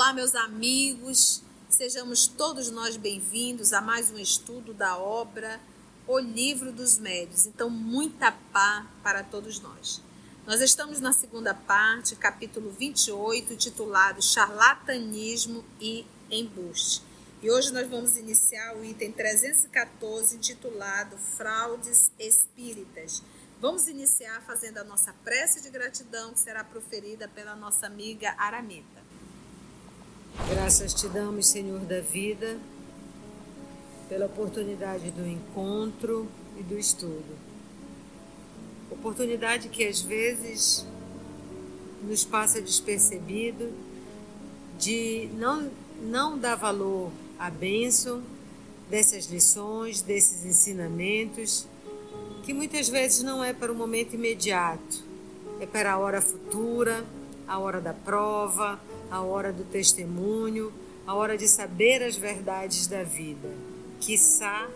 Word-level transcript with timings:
Olá, 0.00 0.14
meus 0.14 0.34
amigos, 0.34 1.42
sejamos 1.68 2.26
todos 2.26 2.70
nós 2.70 2.96
bem-vindos 2.96 3.74
a 3.74 3.82
mais 3.82 4.10
um 4.10 4.16
estudo 4.16 4.72
da 4.72 4.96
obra 4.96 5.60
O 6.06 6.18
Livro 6.18 6.72
dos 6.72 6.96
Médios. 6.96 7.44
Então, 7.44 7.68
muita 7.68 8.32
paz 8.50 8.86
para 9.02 9.22
todos 9.22 9.60
nós. 9.60 10.00
Nós 10.46 10.62
estamos 10.62 11.00
na 11.00 11.12
segunda 11.12 11.52
parte, 11.52 12.16
capítulo 12.16 12.70
28, 12.70 13.54
titulado 13.56 14.22
Charlatanismo 14.22 15.62
e 15.78 16.06
Embuste. 16.30 17.02
E 17.42 17.50
hoje 17.50 17.70
nós 17.70 17.86
vamos 17.86 18.16
iniciar 18.16 18.74
o 18.78 18.82
item 18.82 19.12
314, 19.12 20.34
intitulado 20.34 21.18
Fraudes 21.18 22.10
Espíritas. 22.18 23.22
Vamos 23.60 23.86
iniciar 23.86 24.40
fazendo 24.46 24.78
a 24.78 24.84
nossa 24.84 25.12
prece 25.22 25.60
de 25.60 25.68
gratidão, 25.68 26.32
que 26.32 26.40
será 26.40 26.64
proferida 26.64 27.28
pela 27.28 27.54
nossa 27.54 27.86
amiga 27.86 28.34
Aramita. 28.38 28.99
Graças 30.38 30.94
te 30.94 31.08
damos, 31.08 31.46
Senhor 31.46 31.80
da 31.80 32.00
vida, 32.00 32.58
pela 34.08 34.26
oportunidade 34.26 35.10
do 35.10 35.26
encontro 35.26 36.28
e 36.58 36.62
do 36.62 36.78
estudo. 36.78 37.36
Oportunidade 38.90 39.68
que 39.68 39.86
às 39.86 40.00
vezes 40.00 40.86
nos 42.02 42.24
passa 42.24 42.60
despercebido 42.60 43.72
de 44.78 45.28
não, 45.34 45.70
não 46.02 46.38
dar 46.38 46.56
valor 46.56 47.10
à 47.38 47.50
bênção 47.50 48.22
dessas 48.88 49.26
lições, 49.26 50.00
desses 50.00 50.44
ensinamentos, 50.44 51.66
que 52.42 52.52
muitas 52.52 52.88
vezes 52.88 53.22
não 53.22 53.44
é 53.44 53.52
para 53.52 53.70
o 53.70 53.74
momento 53.74 54.14
imediato, 54.14 55.04
é 55.60 55.66
para 55.66 55.92
a 55.92 55.98
hora 55.98 56.20
futura, 56.20 57.04
a 57.46 57.58
hora 57.58 57.80
da 57.80 57.92
prova, 57.92 58.80
a 59.10 59.20
hora 59.20 59.52
do 59.52 59.64
testemunho, 59.64 60.72
a 61.06 61.14
hora 61.14 61.36
de 61.36 61.48
saber 61.48 62.02
as 62.02 62.16
verdades 62.16 62.86
da 62.86 63.02
vida, 63.02 63.50
quiçá, 64.00 64.68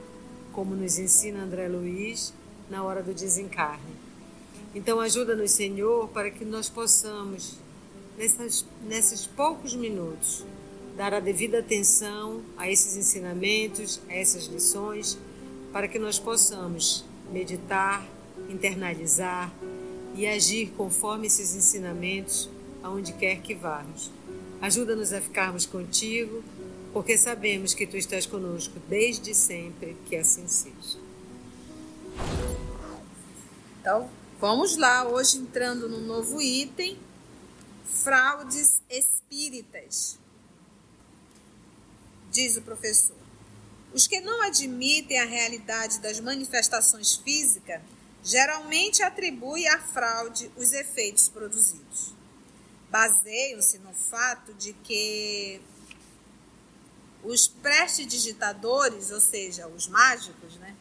como 0.53 0.75
nos 0.75 0.99
ensina 0.99 1.43
André 1.43 1.69
Luiz, 1.69 2.33
na 2.69 2.83
hora 2.83 3.03
do 3.03 3.15
desencarne. 3.15 3.95
Então, 4.75 4.99
ajuda-nos, 5.01 5.53
Senhor, 5.53 6.09
para 6.09 6.31
que 6.31 6.45
nós 6.45 6.69
possamos, 6.69 7.59
nessas, 8.19 8.65
nesses 8.85 9.27
poucos 9.27 9.75
minutos, 9.75 10.45
dar 10.97 11.15
a 11.15 11.21
devida 11.21 11.61
atenção 11.61 12.43
a 12.57 12.69
esses 12.71 12.97
ensinamentos, 12.97 14.01
a 14.09 14.15
essas 14.15 14.47
lições, 14.47 15.19
para 15.73 15.89
que 15.89 15.99
nós 15.99 16.19
possamos 16.19 17.05
meditar, 17.33 18.07
internalizar 18.49 19.53
e 20.17 20.27
agir 20.27 20.73
conforme 20.77 21.27
esses 21.27 21.55
ensinamentos 21.55 22.49
aonde 22.83 23.13
quer 23.15 23.41
que 23.41 23.55
vamos. 23.55 24.11
Ajuda-nos 24.65 25.13
a 25.13 25.21
ficarmos 25.21 25.67
contigo, 25.67 26.43
porque 26.91 27.19
sabemos 27.19 27.75
que 27.75 27.87
tu 27.87 27.99
estás 27.99 28.25
conosco 28.25 28.81
desde 28.89 29.35
sempre, 29.35 29.95
que 30.07 30.17
assim 30.17 30.49
seja. 30.49 30.99
Então, 33.79 34.09
vamos 34.41 34.79
lá, 34.79 35.07
hoje 35.07 35.37
entrando 35.37 35.87
no 35.87 36.01
novo 36.01 36.41
item, 36.41 36.99
fraudes 37.85 38.81
espíritas. 38.89 40.19
Diz 42.33 42.57
o 42.57 42.63
professor. 42.63 43.19
Os 43.93 44.07
que 44.07 44.19
não 44.23 44.41
admitem 44.45 45.21
a 45.21 45.27
realidade 45.27 46.01
das 46.01 46.21
manifestações 46.21 47.17
físicas 47.17 47.83
geralmente 48.23 49.03
atribuem 49.03 49.69
à 49.69 49.79
fraude 49.79 50.51
os 50.57 50.73
efeitos 50.73 51.29
produzidos 51.29 52.15
baseiam-se 52.95 53.81
no 53.81 53.93
fato 53.93 54.55
de 54.55 54.73
que 54.73 55.61
os 57.25 57.49
prestidigitadores, 57.49 59.11
ou 59.11 59.19
seja, 59.19 59.67
os 59.67 59.89
mágicos, 59.89 60.55
né, 60.59 60.77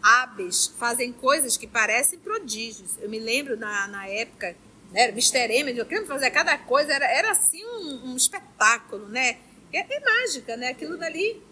hábeis, 0.00 0.68
fazem 0.78 1.12
coisas 1.12 1.56
que 1.56 1.66
parecem 1.66 2.20
prodígios. 2.20 2.96
Eu 3.00 3.10
me 3.10 3.18
lembro 3.18 3.56
na, 3.56 3.88
na 3.88 4.06
época, 4.06 4.56
né, 4.92 5.08
Mr. 5.08 5.50
M, 5.50 5.76
eu 5.76 5.86
queria 5.86 6.06
fazer 6.06 6.30
cada 6.30 6.56
coisa, 6.56 6.92
era, 6.92 7.06
era 7.06 7.32
assim 7.32 7.66
um, 7.66 8.12
um 8.12 8.16
espetáculo, 8.16 9.08
né? 9.08 9.38
É, 9.72 9.80
é, 9.80 10.00
mágica, 10.00 10.56
né? 10.56 10.68
Aquilo 10.68 10.96
dali. 10.96 11.42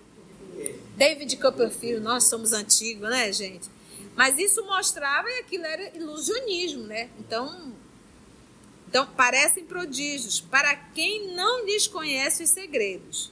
David 0.97 1.37
Copperfield, 1.39 2.01
nós 2.01 2.23
somos 2.25 2.53
antigos, 2.53 3.11
né, 3.11 3.33
gente? 3.33 3.69
Mas 4.15 4.39
isso 4.39 4.65
mostrava 4.65 5.29
e 5.29 5.41
aquilo 5.41 5.65
era 5.65 5.97
ilusionismo, 5.97 6.85
né? 6.85 7.11
Então, 7.19 7.75
então, 8.89 9.07
parecem 9.07 9.67
prodígios 9.67 10.41
para 10.41 10.75
quem 10.75 11.35
não 11.35 11.67
lhes 11.67 11.87
conhece 11.87 12.43
os 12.43 12.49
segredos, 12.49 13.31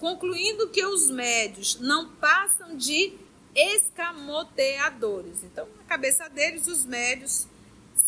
concluindo 0.00 0.70
que 0.70 0.82
os 0.82 1.10
médios 1.10 1.78
não 1.78 2.08
passam 2.14 2.74
de 2.74 3.12
escamoteadores. 3.54 5.44
Então, 5.44 5.68
na 5.76 5.84
cabeça 5.84 6.26
deles, 6.30 6.66
os 6.68 6.86
médios 6.86 7.46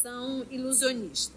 são 0.00 0.47
ilusionistas. 0.50 1.36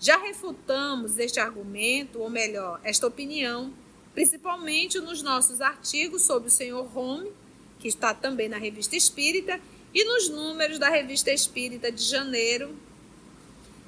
Já 0.00 0.16
refutamos 0.16 1.18
este 1.18 1.38
argumento, 1.38 2.20
ou 2.20 2.30
melhor, 2.30 2.80
esta 2.82 3.06
opinião, 3.06 3.74
principalmente 4.14 4.98
nos 5.00 5.20
nossos 5.20 5.60
artigos 5.60 6.22
sobre 6.22 6.48
o 6.48 6.50
senhor 6.50 6.96
Home, 6.96 7.30
que 7.78 7.88
está 7.88 8.14
também 8.14 8.48
na 8.48 8.56
Revista 8.56 8.96
Espírita, 8.96 9.60
e 9.92 10.02
nos 10.02 10.30
números 10.30 10.78
da 10.78 10.88
Revista 10.88 11.30
Espírita 11.30 11.92
de 11.92 12.02
janeiro 12.02 12.74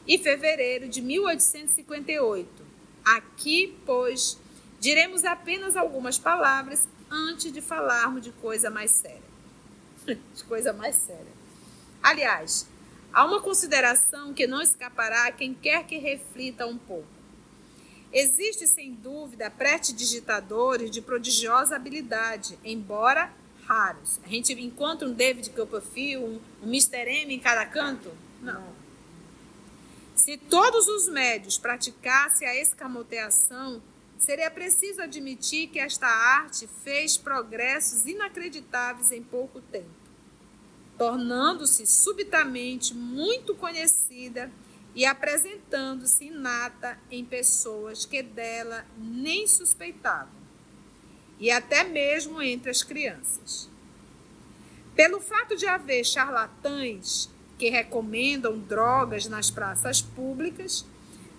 e 0.06 0.18
fevereiro 0.18 0.88
de 0.88 1.00
1858. 1.00 2.48
Aqui, 3.04 3.76
pois, 3.84 4.38
diremos 4.80 5.24
apenas 5.24 5.76
algumas 5.76 6.18
palavras 6.18 6.88
antes 7.10 7.52
de 7.52 7.60
falarmos 7.60 8.22
de 8.22 8.32
coisa 8.32 8.70
mais 8.70 8.90
séria. 8.90 9.32
de 10.06 10.44
coisa 10.44 10.72
mais 10.72 10.96
séria. 10.96 11.32
Aliás, 12.02 12.66
há 13.12 13.24
uma 13.24 13.40
consideração 13.40 14.32
que 14.32 14.46
não 14.46 14.60
escapará 14.60 15.26
a 15.26 15.32
quem 15.32 15.54
quer 15.54 15.86
que 15.86 15.98
reflita 15.98 16.66
um 16.66 16.78
pouco. 16.78 17.06
Existe, 18.12 18.66
sem 18.66 18.92
dúvida, 18.92 19.50
pré-digitadores 19.50 20.90
de 20.90 21.00
prodigiosa 21.00 21.76
habilidade, 21.76 22.58
embora 22.62 23.32
raros. 23.64 24.20
A 24.22 24.28
gente 24.28 24.52
encontra 24.52 25.08
um 25.08 25.14
David 25.14 25.48
Copperfield, 25.50 26.40
um, 26.62 26.66
Mr. 26.68 27.08
M 27.08 27.34
em 27.34 27.38
cada 27.38 27.64
canto? 27.64 28.10
Não. 28.42 28.81
Se 30.14 30.36
todos 30.36 30.88
os 30.88 31.08
médios 31.08 31.58
praticassem 31.58 32.46
a 32.46 32.54
escamoteação, 32.54 33.82
seria 34.18 34.50
preciso 34.50 35.02
admitir 35.02 35.68
que 35.68 35.78
esta 35.78 36.06
arte 36.06 36.68
fez 36.84 37.16
progressos 37.16 38.06
inacreditáveis 38.06 39.10
em 39.10 39.22
pouco 39.22 39.60
tempo, 39.60 39.90
tornando-se 40.96 41.86
subitamente 41.86 42.94
muito 42.94 43.54
conhecida 43.54 44.52
e 44.94 45.06
apresentando-se 45.06 46.26
inata 46.26 46.98
em 47.10 47.24
pessoas 47.24 48.04
que 48.04 48.22
dela 48.22 48.86
nem 48.96 49.46
suspeitavam, 49.46 50.42
e 51.38 51.50
até 51.50 51.82
mesmo 51.82 52.40
entre 52.40 52.70
as 52.70 52.82
crianças. 52.82 53.68
Pelo 54.94 55.20
fato 55.20 55.56
de 55.56 55.66
haver 55.66 56.04
charlatães 56.04 57.30
que 57.62 57.70
recomendam 57.70 58.58
drogas 58.58 59.28
nas 59.28 59.48
praças 59.48 60.02
públicas, 60.02 60.84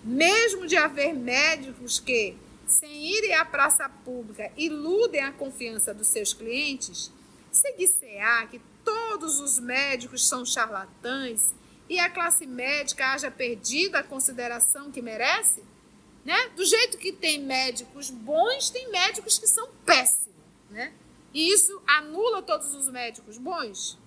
mesmo 0.02 0.66
de 0.66 0.74
haver 0.74 1.12
médicos 1.12 2.00
que, 2.00 2.34
sem 2.66 3.12
irem 3.14 3.34
à 3.34 3.44
praça 3.44 3.86
pública, 3.90 4.50
iludem 4.56 5.20
a 5.20 5.32
confiança 5.32 5.92
dos 5.92 6.06
seus 6.06 6.32
clientes, 6.32 7.12
seguir-se-á 7.52 8.46
que 8.46 8.58
todos 8.82 9.38
os 9.38 9.58
médicos 9.58 10.26
são 10.26 10.46
charlatães 10.46 11.54
e 11.90 11.98
a 11.98 12.08
classe 12.08 12.46
médica 12.46 13.12
haja 13.12 13.30
perdido 13.30 13.96
a 13.96 14.02
consideração 14.02 14.90
que 14.90 15.02
merece? 15.02 15.62
Né? 16.24 16.48
Do 16.56 16.64
jeito 16.64 16.96
que 16.96 17.12
tem 17.12 17.38
médicos 17.38 18.08
bons, 18.08 18.70
tem 18.70 18.90
médicos 18.90 19.38
que 19.38 19.46
são 19.46 19.68
péssimos. 19.84 20.38
Né? 20.70 20.90
E 21.34 21.52
isso 21.52 21.82
anula 21.86 22.40
todos 22.40 22.74
os 22.74 22.88
médicos 22.88 23.36
bons? 23.36 24.02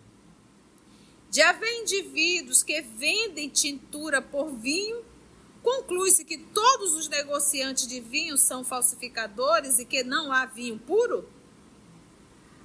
De 1.29 1.41
haver 1.41 1.81
indivíduos 1.81 2.63
que 2.63 2.81
vendem 2.81 3.49
tintura 3.49 4.21
por 4.21 4.49
vinho, 4.49 5.03
conclui-se 5.61 6.23
que 6.23 6.37
todos 6.37 6.93
os 6.93 7.07
negociantes 7.09 7.87
de 7.87 7.99
vinho 7.99 8.37
são 8.37 8.63
falsificadores 8.63 9.79
e 9.79 9.85
que 9.85 10.03
não 10.03 10.31
há 10.31 10.45
vinho 10.45 10.79
puro? 10.79 11.29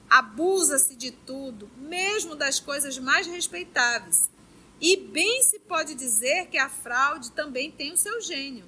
Abusa-se 0.09 0.95
de 0.95 1.11
tudo, 1.11 1.71
mesmo 1.77 2.37
das 2.37 2.61
coisas 2.61 2.99
mais 2.99 3.27
respeitáveis. 3.27 4.31
E 4.81 4.97
bem 4.97 5.43
se 5.43 5.59
pode 5.61 5.95
dizer 5.95 6.47
que 6.49 6.59
a 6.59 6.69
fraude 6.69 7.33
também 7.33 7.71
tem 7.71 7.93
o 7.93 7.97
seu 7.97 8.21
gênio. 8.21 8.67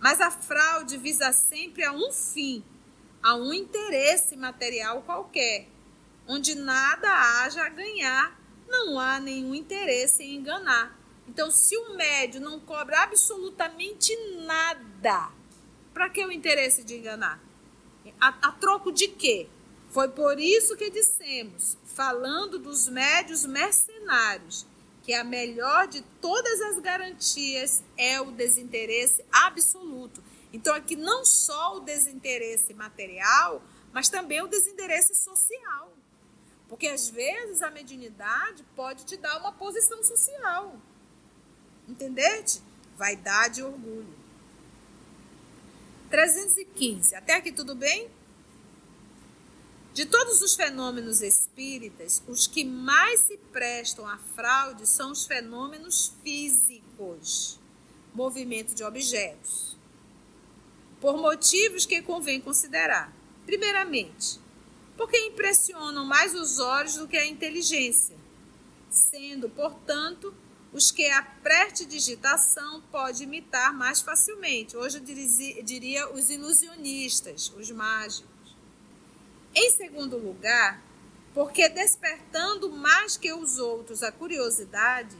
Mas 0.00 0.20
a 0.20 0.30
fraude 0.30 0.96
visa 0.96 1.32
sempre 1.32 1.84
a 1.84 1.92
um 1.92 2.12
fim, 2.12 2.64
a 3.22 3.34
um 3.34 3.52
interesse 3.52 4.36
material 4.36 5.02
qualquer, 5.02 5.68
onde 6.26 6.54
nada 6.54 7.08
haja 7.08 7.64
a 7.64 7.68
ganhar 7.68 8.43
não 8.68 8.98
há 8.98 9.20
nenhum 9.20 9.54
interesse 9.54 10.22
em 10.22 10.36
enganar. 10.36 10.98
Então, 11.28 11.50
se 11.50 11.76
o 11.76 11.96
médio 11.96 12.40
não 12.40 12.60
cobra 12.60 13.02
absolutamente 13.02 14.14
nada, 14.44 15.30
Para 15.92 16.10
que 16.10 16.24
o 16.24 16.32
interesse 16.32 16.82
de 16.82 16.96
enganar? 16.96 17.40
A, 18.20 18.28
a 18.48 18.52
troco 18.52 18.90
de 18.90 19.08
quê? 19.08 19.48
Foi 19.90 20.08
por 20.08 20.40
isso 20.40 20.76
que 20.76 20.90
dissemos, 20.90 21.78
falando 21.84 22.58
dos 22.58 22.88
médios 22.88 23.46
mercenários, 23.46 24.66
que 25.04 25.14
a 25.14 25.22
melhor 25.22 25.86
de 25.86 26.02
todas 26.20 26.60
as 26.62 26.80
garantias 26.80 27.82
é 27.96 28.20
o 28.20 28.32
desinteresse 28.32 29.24
absoluto. 29.30 30.22
Então, 30.52 30.74
aqui 30.74 30.96
não 30.96 31.24
só 31.24 31.76
o 31.76 31.80
desinteresse 31.80 32.74
material, 32.74 33.62
mas 33.92 34.08
também 34.08 34.42
o 34.42 34.48
desinteresse 34.48 35.14
social. 35.14 35.92
Porque 36.68 36.86
às 36.88 37.08
vezes 37.08 37.62
a 37.62 37.70
mediunidade 37.70 38.64
pode 38.74 39.04
te 39.04 39.16
dar 39.16 39.38
uma 39.38 39.52
posição 39.52 40.02
social. 40.02 40.76
Entendeste? 41.88 42.62
Vaidade 42.96 43.60
e 43.60 43.62
orgulho. 43.62 44.14
315. 46.10 47.14
Até 47.14 47.34
aqui 47.34 47.52
tudo 47.52 47.74
bem? 47.74 48.10
De 49.92 50.04
todos 50.06 50.42
os 50.42 50.56
fenômenos 50.56 51.22
espíritas, 51.22 52.20
os 52.26 52.48
que 52.48 52.64
mais 52.64 53.20
se 53.20 53.36
prestam 53.52 54.06
à 54.08 54.18
fraude 54.18 54.88
são 54.88 55.12
os 55.12 55.24
fenômenos 55.24 56.12
físicos, 56.20 57.60
movimento 58.12 58.74
de 58.74 58.82
objetos, 58.82 59.76
por 61.00 61.16
motivos 61.16 61.86
que 61.86 62.02
convém 62.02 62.40
considerar. 62.40 63.12
Primeiramente, 63.46 64.40
porque 64.96 65.18
impressionam 65.18 66.04
mais 66.04 66.34
os 66.34 66.58
olhos 66.58 66.96
do 66.96 67.08
que 67.08 67.16
a 67.16 67.26
inteligência, 67.26 68.16
sendo, 68.90 69.48
portanto, 69.48 70.34
os 70.72 70.90
que 70.90 71.08
a 71.08 71.22
prestidigitação 71.22 72.82
pode 72.90 73.22
imitar 73.22 73.72
mais 73.72 74.00
facilmente. 74.00 74.76
Hoje 74.76 74.98
eu 74.98 75.64
diria 75.64 76.12
os 76.12 76.30
ilusionistas, 76.30 77.52
os 77.56 77.70
mágicos. 77.70 78.56
Em 79.54 79.70
segundo 79.70 80.16
lugar, 80.18 80.82
porque 81.32 81.68
despertando 81.68 82.70
mais 82.70 83.16
que 83.16 83.32
os 83.32 83.58
outros 83.58 84.02
a 84.02 84.10
curiosidade, 84.10 85.16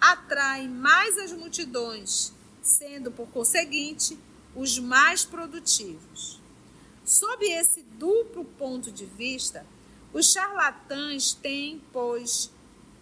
atrai 0.00 0.68
mais 0.68 1.18
as 1.18 1.32
multidões, 1.32 2.32
sendo, 2.62 3.10
por 3.10 3.28
conseguinte, 3.28 4.18
os 4.54 4.78
mais 4.78 5.24
produtivos. 5.24 6.40
Sob 7.06 7.46
esse 7.46 7.82
duplo 7.82 8.44
ponto 8.44 8.90
de 8.90 9.06
vista, 9.06 9.64
os 10.12 10.32
charlatães 10.32 11.32
têm, 11.32 11.80
pois, 11.92 12.50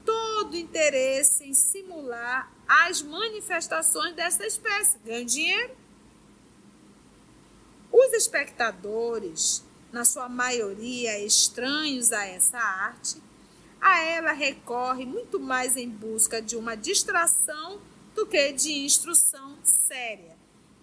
todo 0.05 0.55
interesse 0.55 1.45
em 1.45 1.55
simular 1.55 2.53
as 2.69 3.01
manifestações 3.01 4.15
dessa 4.15 4.47
espécie. 4.47 4.99
Ganham 4.99 5.25
dinheiro. 5.25 5.75
Os 7.91 8.13
espectadores, 8.13 9.65
na 9.91 10.05
sua 10.05 10.29
maioria 10.29 11.19
estranhos 11.25 12.13
a 12.13 12.27
essa 12.27 12.59
arte, 12.59 13.23
a 13.81 14.01
ela 14.01 14.33
recorre 14.33 15.07
muito 15.07 15.41
mais 15.41 15.79
em 15.79 15.89
busca 15.89 16.43
de 16.43 16.57
uma 16.57 16.77
distração 16.77 17.81
do 18.15 18.27
que 18.27 18.53
de 18.53 18.71
instrução 18.85 19.57
séria. 19.63 20.34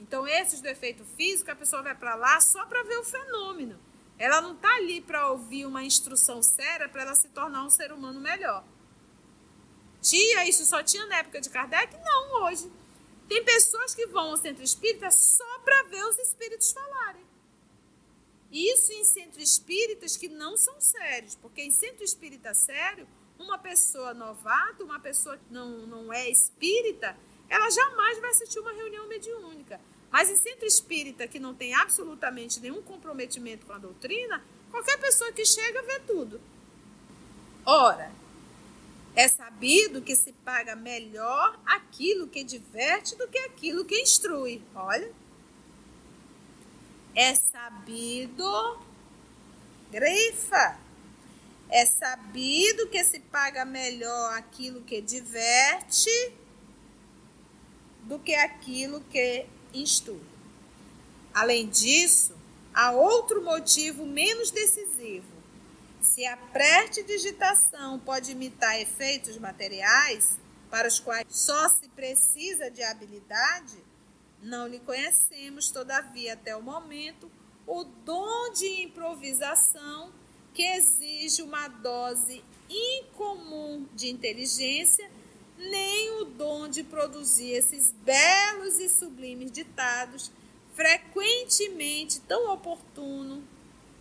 Então, 0.02 0.28
esses 0.28 0.60
do 0.60 0.68
efeito 0.68 1.06
físico, 1.06 1.52
a 1.52 1.56
pessoa 1.56 1.84
vai 1.84 1.96
para 1.96 2.16
lá 2.16 2.42
só 2.42 2.66
para 2.66 2.84
ver 2.84 2.98
o 2.98 3.04
fenômeno. 3.04 3.80
Ela 4.18 4.42
não 4.42 4.54
está 4.54 4.76
ali 4.76 5.00
para 5.00 5.30
ouvir 5.30 5.66
uma 5.66 5.84
instrução 5.84 6.42
séria 6.42 6.90
para 6.90 7.04
ela 7.04 7.16
se 7.16 7.30
tornar 7.30 7.64
um 7.64 7.70
ser 7.70 7.92
humano 7.92 8.20
melhor. 8.20 8.64
Tinha 10.02 10.48
isso 10.48 10.66
só 10.66 10.82
tinha 10.82 11.06
na 11.06 11.18
época 11.18 11.40
de 11.40 11.50
Kardec? 11.50 11.96
Não, 12.04 12.44
hoje. 12.44 12.72
Tem 13.30 13.46
pessoas 13.46 13.94
que 13.94 14.08
vão 14.08 14.32
ao 14.32 14.38
centro 14.38 14.64
espírita 14.64 15.12
só 15.12 15.60
para 15.60 15.84
ver 15.84 16.04
os 16.04 16.18
espíritos 16.18 16.72
falarem. 16.72 17.26
Isso 18.52 18.92
em 18.92 19.04
centro 19.06 19.40
espíritas 19.40 20.18
que 20.18 20.28
não 20.28 20.58
são 20.58 20.82
sérios, 20.82 21.36
porque 21.36 21.62
em 21.62 21.72
centro 21.72 22.04
espírita 22.04 22.54
sério, 22.54 23.08
uma 23.40 23.58
pessoa 23.58 24.14
novata, 24.14 24.84
uma 24.84 25.00
pessoa 25.00 25.38
que 25.38 25.54
não, 25.54 25.86
não 25.88 26.12
é 26.12 26.28
espírita, 26.28 27.16
ela 27.52 27.70
jamais 27.70 28.18
vai 28.20 28.30
assistir 28.30 28.60
uma 28.60 28.72
reunião 28.72 29.06
mediúnica. 29.10 29.78
Mas 30.10 30.30
em 30.30 30.38
centro 30.38 30.66
espírita 30.66 31.28
que 31.28 31.38
não 31.38 31.54
tem 31.54 31.74
absolutamente 31.74 32.62
nenhum 32.62 32.82
comprometimento 32.82 33.66
com 33.66 33.74
a 33.74 33.78
doutrina, 33.78 34.42
qualquer 34.72 34.98
pessoa 34.98 35.34
que 35.34 35.46
chega 35.46 35.82
vê 35.82 36.00
tudo. 36.00 36.40
Ora, 37.66 38.10
é 39.14 39.28
sabido 39.28 40.02
que 40.02 40.16
se 40.16 40.32
paga 40.32 40.78
melhor 40.78 41.60
aquilo 41.66 42.26
que 42.26 42.42
diverte 42.42 43.18
do 43.18 43.28
que 43.28 43.38
aquilo 43.40 43.84
que 43.84 44.02
instrui. 44.02 44.64
Olha. 44.74 45.12
É 47.14 47.36
sabido, 47.36 48.80
grifa. 49.92 50.80
É 51.70 51.86
sabido 51.86 52.88
que 52.88 53.04
se 53.04 53.20
paga 53.20 53.66
melhor 53.66 54.38
aquilo 54.38 54.82
que 54.84 55.02
diverte 55.02 56.41
do 58.04 58.20
que 58.20 58.34
aquilo 58.34 59.02
que 59.10 59.46
instrui. 59.74 60.22
Além 61.34 61.68
disso, 61.68 62.36
há 62.74 62.92
outro 62.92 63.44
motivo 63.44 64.06
menos 64.06 64.52
decisivo 64.52 65.42
se 66.02 66.26
a 66.26 66.36
prestidigitação 66.36 68.00
pode 68.00 68.32
imitar 68.32 68.80
efeitos 68.80 69.38
materiais, 69.38 70.40
para 70.70 70.88
os 70.88 71.00
quais 71.00 71.26
só 71.30 71.70
se 71.70 71.88
precisa 71.90 72.72
de 72.72 72.82
habilidade, 72.82 73.78
não 74.42 74.68
lhe 74.68 74.80
conhecemos, 74.80 75.70
todavia, 75.70 76.34
até 76.34 76.56
o 76.56 76.62
momento, 76.62 77.32
o 77.68 77.84
dom 77.84 78.52
de 78.54 78.84
improvisação 78.84 80.12
que 80.54 80.64
exige 80.64 81.42
uma 81.44 81.68
dose 81.68 82.44
incomum 82.70 83.86
de 83.94 84.10
inteligência, 84.10 85.10
nem 85.58 86.22
o 86.22 86.26
de 86.72 86.84
produzir 86.84 87.52
esses 87.52 87.94
belos 88.04 88.80
e 88.80 88.90
sublimes 88.90 89.52
ditados, 89.52 90.32
frequentemente 90.74 92.20
tão 92.22 92.52
oportuno, 92.52 93.44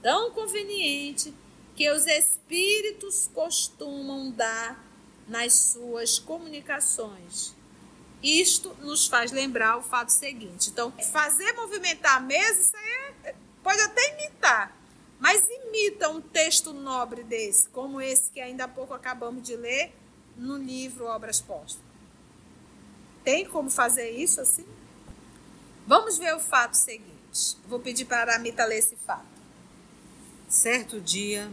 tão 0.01 0.31
conveniente 0.31 1.35
que 1.75 1.91
os 1.91 2.07
espíritos 2.07 3.29
costumam 3.35 4.31
dar 4.31 4.83
nas 5.27 5.53
suas 5.55 6.19
comunicações. 6.19 7.55
Isto 8.23 8.75
nos 8.81 9.07
faz 9.07 9.33
lembrar 9.33 9.79
o 9.79 9.83
fato 9.83 10.11
seguinte. 10.11 10.71
Então, 10.71 10.93
fazer 11.13 11.53
movimentar 11.55 12.17
a 12.17 12.21
mesa, 12.21 12.61
isso 12.61 12.77
aí 12.77 13.15
é, 13.25 13.35
pode 13.63 13.81
até 13.81 14.13
imitar, 14.13 14.77
mas 15.19 15.49
imita 15.49 16.09
um 16.11 16.21
texto 16.21 16.73
nobre 16.73 17.23
desse, 17.23 17.69
como 17.71 18.01
esse 18.01 18.31
que 18.31 18.41
ainda 18.41 18.65
há 18.65 18.69
pouco 18.69 18.93
acabamos 18.93 19.43
de 19.43 19.57
ler 19.57 19.95
no 20.37 20.57
livro 20.57 21.07
Obras 21.07 21.41
Postas. 21.41 21.90
Tem 23.25 23.45
como 23.45 23.71
fazer 23.71 24.11
isso 24.11 24.41
assim? 24.41 24.67
Vamos 25.87 26.19
ver 26.19 26.35
o 26.35 26.41
fato 26.41 26.75
seguinte. 26.75 27.57
Vou 27.69 27.81
pedir 27.81 28.05
para 28.05 28.33
Aramita 28.33 28.65
ler 28.65 28.79
esse 28.79 28.97
fato. 28.97 29.25
Certo 30.49 31.01
dia, 31.01 31.51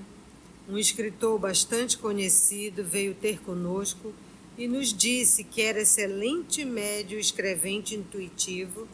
um 0.68 0.78
escritor 0.78 1.38
bastante 1.40 1.98
conhecido 1.98 2.84
veio 2.84 3.14
ter 3.14 3.42
conosco 3.42 4.14
e 4.58 4.68
nos 4.68 4.92
disse 4.94 5.44
que 5.44 5.62
era 5.62 5.82
excelente 5.82 6.66
médio 6.66 7.20
escrevente 7.20 7.96
intuitivo 7.96 8.88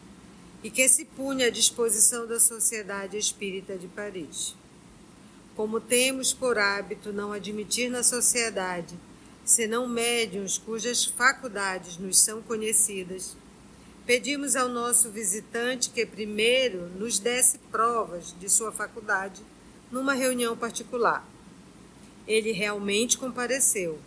e 0.63 0.69
que 0.69 0.87
se 0.89 1.05
punha 1.05 1.47
à 1.47 1.49
disposição 1.49 2.27
da 2.27 2.39
Sociedade 2.39 3.17
Espírita 3.17 3.77
de 3.77 3.87
Paris. 3.87 4.55
Como 5.55 5.79
temos 5.79 6.33
por 6.33 6.57
hábito 6.57 7.13
não 7.13 7.31
admitir 7.31 7.89
na 7.89 8.03
sociedade 8.03 8.97
senão 9.45 9.87
médiuns 9.87 10.57
cujas 10.57 11.05
faculdades 11.05 11.97
nos 11.97 12.19
são 12.19 12.41
conhecidas, 12.41 13.35
pedimos 14.05 14.55
ao 14.55 14.69
nosso 14.69 15.09
visitante 15.09 15.89
que 15.89 16.05
primeiro 16.05 16.89
nos 16.97 17.19
desse 17.19 17.57
provas 17.71 18.33
de 18.39 18.49
sua 18.49 18.71
faculdade 18.71 19.41
numa 19.91 20.13
reunião 20.13 20.55
particular 20.57 21.27
ele 22.27 22.51
realmente 22.51 23.17
compareceu. 23.17 23.99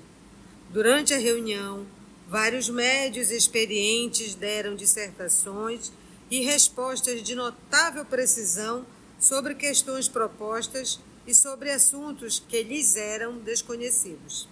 Durante 0.71 1.15
a 1.15 1.19
reunião, 1.19 1.87
vários 2.29 2.69
médios 2.69 3.31
experientes 3.31 4.35
deram 4.35 4.75
dissertações 4.75 5.93
e 6.31 6.41
respostas 6.41 7.23
de 7.23 7.35
notável 7.35 8.05
precisão 8.05 8.85
sobre 9.19 9.55
questões 9.55 10.09
propostas 10.09 10.99
e 11.27 11.35
sobre 11.35 11.71
assuntos 11.71 12.43
que 12.49 12.63
lhes 12.63 12.97
eram 12.97 13.39
desconhecidos. 13.39 14.49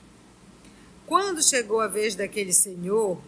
Quando 1.06 1.42
chegou 1.42 1.80
a 1.80 1.86
vez 1.86 2.14
daquele 2.14 2.52
senhor, 2.52 3.20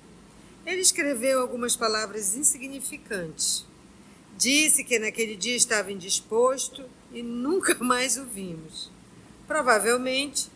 ele 0.64 0.80
escreveu 0.80 1.40
algumas 1.40 1.76
palavras 1.76 2.34
insignificantes. 2.34 3.64
Disse 4.36 4.82
que 4.82 4.98
naquele 4.98 5.36
dia 5.36 5.56
estava 5.56 5.92
indisposto 5.92 6.84
e 7.12 7.22
nunca 7.22 7.74
mais 7.82 8.16
o 8.16 8.24
vimos. 8.24 8.90
Provavelmente, 9.46 10.50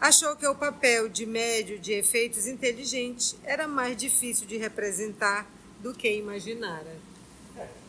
achou 0.00 0.36
que 0.36 0.46
o 0.46 0.54
papel 0.54 1.08
de 1.08 1.24
médio 1.24 1.78
de 1.78 1.92
efeitos 1.92 2.46
inteligentes 2.46 3.36
era 3.44 3.66
mais 3.66 3.96
difícil 3.96 4.46
de 4.46 4.56
representar 4.56 5.50
do 5.80 5.94
que 5.94 6.12
imaginara. 6.16 7.08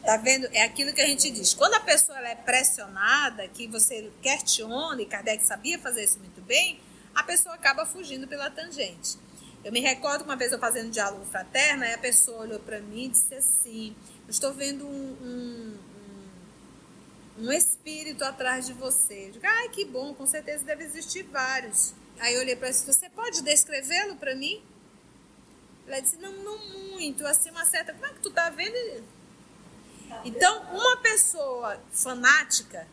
Tá 0.03 0.17
vendo? 0.17 0.47
É 0.53 0.63
aquilo 0.63 0.93
que 0.93 1.01
a 1.01 1.07
gente 1.07 1.29
diz. 1.29 1.53
Quando 1.53 1.73
a 1.73 1.79
pessoa 1.81 2.17
é 2.19 2.35
pressionada, 2.35 3.47
que 3.49 3.67
você 3.67 4.09
questiona, 4.21 5.01
e 5.01 5.05
Kardec 5.05 5.43
sabia 5.43 5.77
fazer 5.77 6.03
isso 6.03 6.19
muito 6.19 6.41
bem, 6.41 6.79
a 7.13 7.23
pessoa 7.23 7.55
acaba 7.55 7.85
fugindo 7.85 8.27
pela 8.27 8.49
tangente. 8.49 9.17
Eu 9.63 9.71
me 9.71 9.81
recordo 9.81 10.23
uma 10.23 10.35
vez 10.35 10.51
eu 10.51 10.59
fazendo 10.59 10.87
um 10.87 10.91
diálogo 10.91 11.25
fraterno, 11.25 11.83
aí 11.83 11.93
a 11.93 11.97
pessoa 11.97 12.41
olhou 12.41 12.59
para 12.59 12.79
mim 12.79 13.05
e 13.05 13.09
disse 13.09 13.35
assim: 13.35 13.95
Eu 14.25 14.29
estou 14.29 14.53
vendo 14.53 14.87
um, 14.87 15.77
um, 17.39 17.45
um, 17.45 17.51
espírito 17.51 18.23
atrás 18.23 18.65
de 18.65 18.73
você. 18.73 19.27
Eu 19.27 19.31
digo, 19.31 19.45
ai, 19.45 19.69
que 19.69 19.83
bom, 19.83 20.13
com 20.13 20.25
certeza 20.25 20.63
deve 20.63 20.85
existir 20.85 21.23
vários. 21.23 21.93
Aí 22.19 22.35
eu 22.35 22.41
olhei 22.41 22.55
para 22.55 22.67
ela 22.67 22.75
e 22.75 22.79
disse: 22.79 22.91
Você 22.91 23.09
pode 23.09 23.41
descrevê-lo 23.43 24.15
para 24.15 24.33
mim? 24.33 24.63
Ela 25.85 25.99
disse: 25.99 26.15
Não, 26.17 26.31
não 26.31 26.57
muito, 26.91 27.25
assim, 27.27 27.49
uma 27.49 27.65
certa. 27.65 27.93
Como 27.93 28.05
é 28.05 28.09
que 28.09 28.21
tu 28.21 28.31
tá 28.31 28.49
vendo? 28.49 29.03
Então, 30.23 30.63
uma 30.71 30.97
pessoa 30.97 31.79
fanática, 31.91 32.87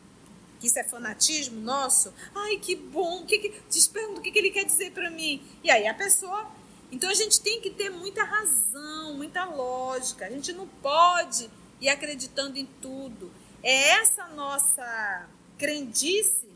que 0.59 0.67
isso 0.67 0.79
é 0.79 0.85
fanatismo 0.85 1.61
nosso, 1.61 2.13
ai 2.35 2.57
que 2.59 2.75
bom, 2.75 3.25
que 3.25 3.39
que, 3.39 3.49
te 3.69 3.91
o 3.99 4.21
que, 4.21 4.31
que 4.31 4.39
ele 4.39 4.51
quer 4.51 4.65
dizer 4.65 4.93
para 4.93 5.11
mim. 5.11 5.43
E 5.63 5.71
aí 5.71 5.87
a 5.87 5.95
pessoa. 5.95 6.51
Então 6.91 7.11
a 7.11 7.15
gente 7.15 7.41
tem 7.41 7.61
que 7.61 7.71
ter 7.71 7.91
muita 7.91 8.23
razão, 8.23 9.15
muita 9.15 9.45
lógica. 9.45 10.27
A 10.27 10.31
gente 10.31 10.53
não 10.53 10.69
pode 10.69 11.51
ir 11.81 11.89
acreditando 11.89 12.59
em 12.59 12.67
tudo. 12.81 13.31
É 13.63 13.91
essa 14.01 14.27
nossa 14.29 15.29
crendice 15.59 16.47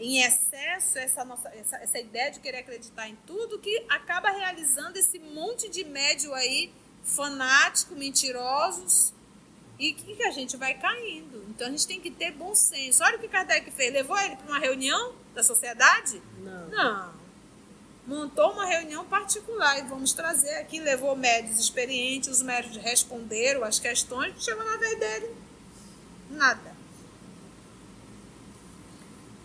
em 0.00 0.22
excesso, 0.22 0.98
essa, 0.98 1.24
nossa, 1.24 1.50
essa, 1.50 1.76
essa 1.76 1.98
ideia 1.98 2.30
de 2.30 2.40
querer 2.40 2.58
acreditar 2.58 3.06
em 3.06 3.16
tudo, 3.26 3.58
que 3.58 3.84
acaba 3.88 4.30
realizando 4.30 4.96
esse 4.96 5.18
monte 5.18 5.68
de 5.68 5.84
médio 5.84 6.32
aí, 6.32 6.72
fanático, 7.04 7.94
mentirosos, 7.94 9.12
e 9.80 9.94
que 9.94 10.22
a 10.22 10.30
gente 10.30 10.58
vai 10.58 10.74
caindo. 10.74 11.42
Então 11.48 11.66
a 11.66 11.70
gente 11.70 11.86
tem 11.86 11.98
que 11.98 12.10
ter 12.10 12.32
bom 12.32 12.54
senso. 12.54 13.02
Olha 13.02 13.16
o 13.16 13.18
que 13.18 13.26
Kardec 13.26 13.70
fez. 13.70 13.90
Levou 13.90 14.16
ele 14.18 14.36
para 14.36 14.46
uma 14.46 14.58
reunião 14.58 15.14
da 15.34 15.42
sociedade? 15.42 16.20
Não. 16.38 16.68
Não. 16.68 17.20
Montou 18.06 18.52
uma 18.52 18.66
reunião 18.66 19.06
particular 19.06 19.78
e 19.78 19.82
vamos 19.88 20.12
trazer 20.12 20.54
aqui. 20.56 20.78
Levou 20.78 21.16
médios 21.16 21.58
experientes, 21.58 22.28
os 22.28 22.42
médios 22.42 22.76
responderam 22.76 23.64
as 23.64 23.78
questões. 23.78 24.44
Chegou 24.44 24.62
na 24.62 24.76
vez 24.76 25.00
dele. 25.00 25.34
Nada. 26.28 26.76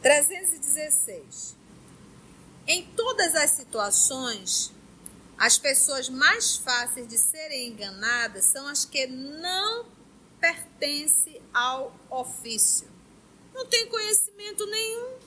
316. 0.01 1.55
Em 2.67 2.85
todas 2.87 3.35
as 3.35 3.51
situações, 3.51 4.73
as 5.37 5.57
pessoas 5.57 6.09
mais 6.09 6.57
fáceis 6.57 7.07
de 7.07 7.17
serem 7.17 7.69
enganadas 7.69 8.43
são 8.45 8.67
as 8.67 8.83
que 8.83 9.07
não 9.07 9.94
pertence 10.45 11.41
ao 11.51 11.91
ofício. 12.09 12.87
Não 13.53 13.65
tem 13.65 13.87
conhecimento 13.87 14.65
nenhum, 14.67 15.17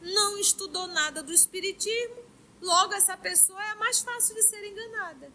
não 0.00 0.38
estudou 0.38 0.86
nada 0.86 1.22
do 1.22 1.32
Espiritismo, 1.32 2.22
logo 2.60 2.92
essa 2.92 3.16
pessoa 3.16 3.60
é 3.64 3.70
a 3.70 3.76
mais 3.76 4.00
fácil 4.00 4.36
de 4.36 4.42
ser 4.42 4.64
enganada. 4.64 5.32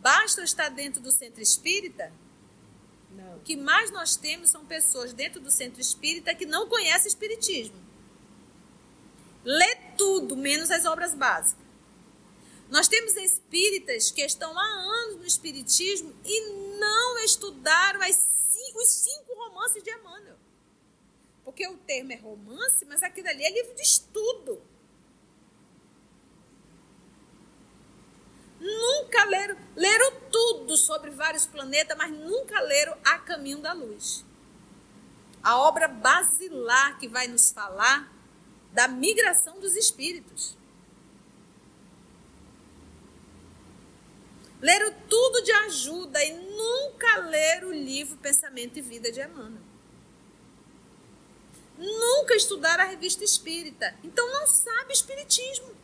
Basta 0.00 0.42
estar 0.42 0.70
dentro 0.70 1.02
do 1.02 1.10
centro 1.10 1.42
espírita? 1.42 2.12
Não. 3.10 3.36
O 3.36 3.40
que 3.40 3.56
mais 3.56 3.90
nós 3.90 4.16
temos 4.16 4.50
são 4.50 4.64
pessoas 4.64 5.12
dentro 5.12 5.40
do 5.40 5.50
centro 5.50 5.80
espírita 5.80 6.34
que 6.34 6.46
não 6.46 6.68
conhecem 6.68 7.08
Espiritismo. 7.08 7.84
Lê 9.44 9.74
tudo, 9.96 10.36
menos 10.36 10.70
as 10.70 10.84
obras 10.84 11.14
básicas. 11.14 11.66
Nós 12.70 12.88
temos 12.88 13.14
espíritas 13.16 14.10
que 14.10 14.22
estão 14.22 14.56
há 14.58 14.64
anos 14.64 15.16
no 15.16 15.26
Espiritismo 15.26 16.14
e 16.24 16.65
não 16.78 17.18
estudaram 17.18 18.00
cinco, 18.12 18.78
os 18.78 18.88
cinco 18.88 19.34
romances 19.34 19.82
de 19.82 19.90
Emmanuel. 19.90 20.36
Porque 21.44 21.66
o 21.68 21.76
termo 21.78 22.12
é 22.12 22.16
romance, 22.16 22.84
mas 22.86 23.02
aquilo 23.02 23.28
ali 23.28 23.44
é 23.44 23.52
livro 23.52 23.74
de 23.74 23.82
estudo. 23.82 24.60
Nunca 28.58 29.24
leram, 29.24 29.56
leram 29.76 30.20
tudo 30.30 30.76
sobre 30.76 31.10
vários 31.10 31.46
planetas, 31.46 31.96
mas 31.96 32.10
nunca 32.10 32.58
leram 32.60 32.96
A 33.04 33.18
Caminho 33.18 33.58
da 33.58 33.72
Luz. 33.72 34.24
A 35.42 35.58
obra 35.58 35.86
basilar 35.86 36.98
que 36.98 37.06
vai 37.06 37.28
nos 37.28 37.52
falar 37.52 38.12
da 38.72 38.88
migração 38.88 39.60
dos 39.60 39.76
espíritos. 39.76 40.56
Leram 44.60 44.92
tudo 45.08 45.42
de 45.42 45.52
ajuda 45.52 46.22
e 46.24 46.32
nunca 46.32 47.18
leram 47.18 47.68
o 47.68 47.72
livro 47.72 48.16
Pensamento 48.18 48.78
e 48.78 48.82
Vida 48.82 49.12
de 49.12 49.20
Emmanuel. 49.20 49.62
Nunca 51.78 52.34
estudaram 52.34 52.84
a 52.84 52.86
revista 52.86 53.22
espírita. 53.22 53.94
Então 54.02 54.26
não 54.32 54.46
sabe 54.46 54.94
espiritismo. 54.94 55.74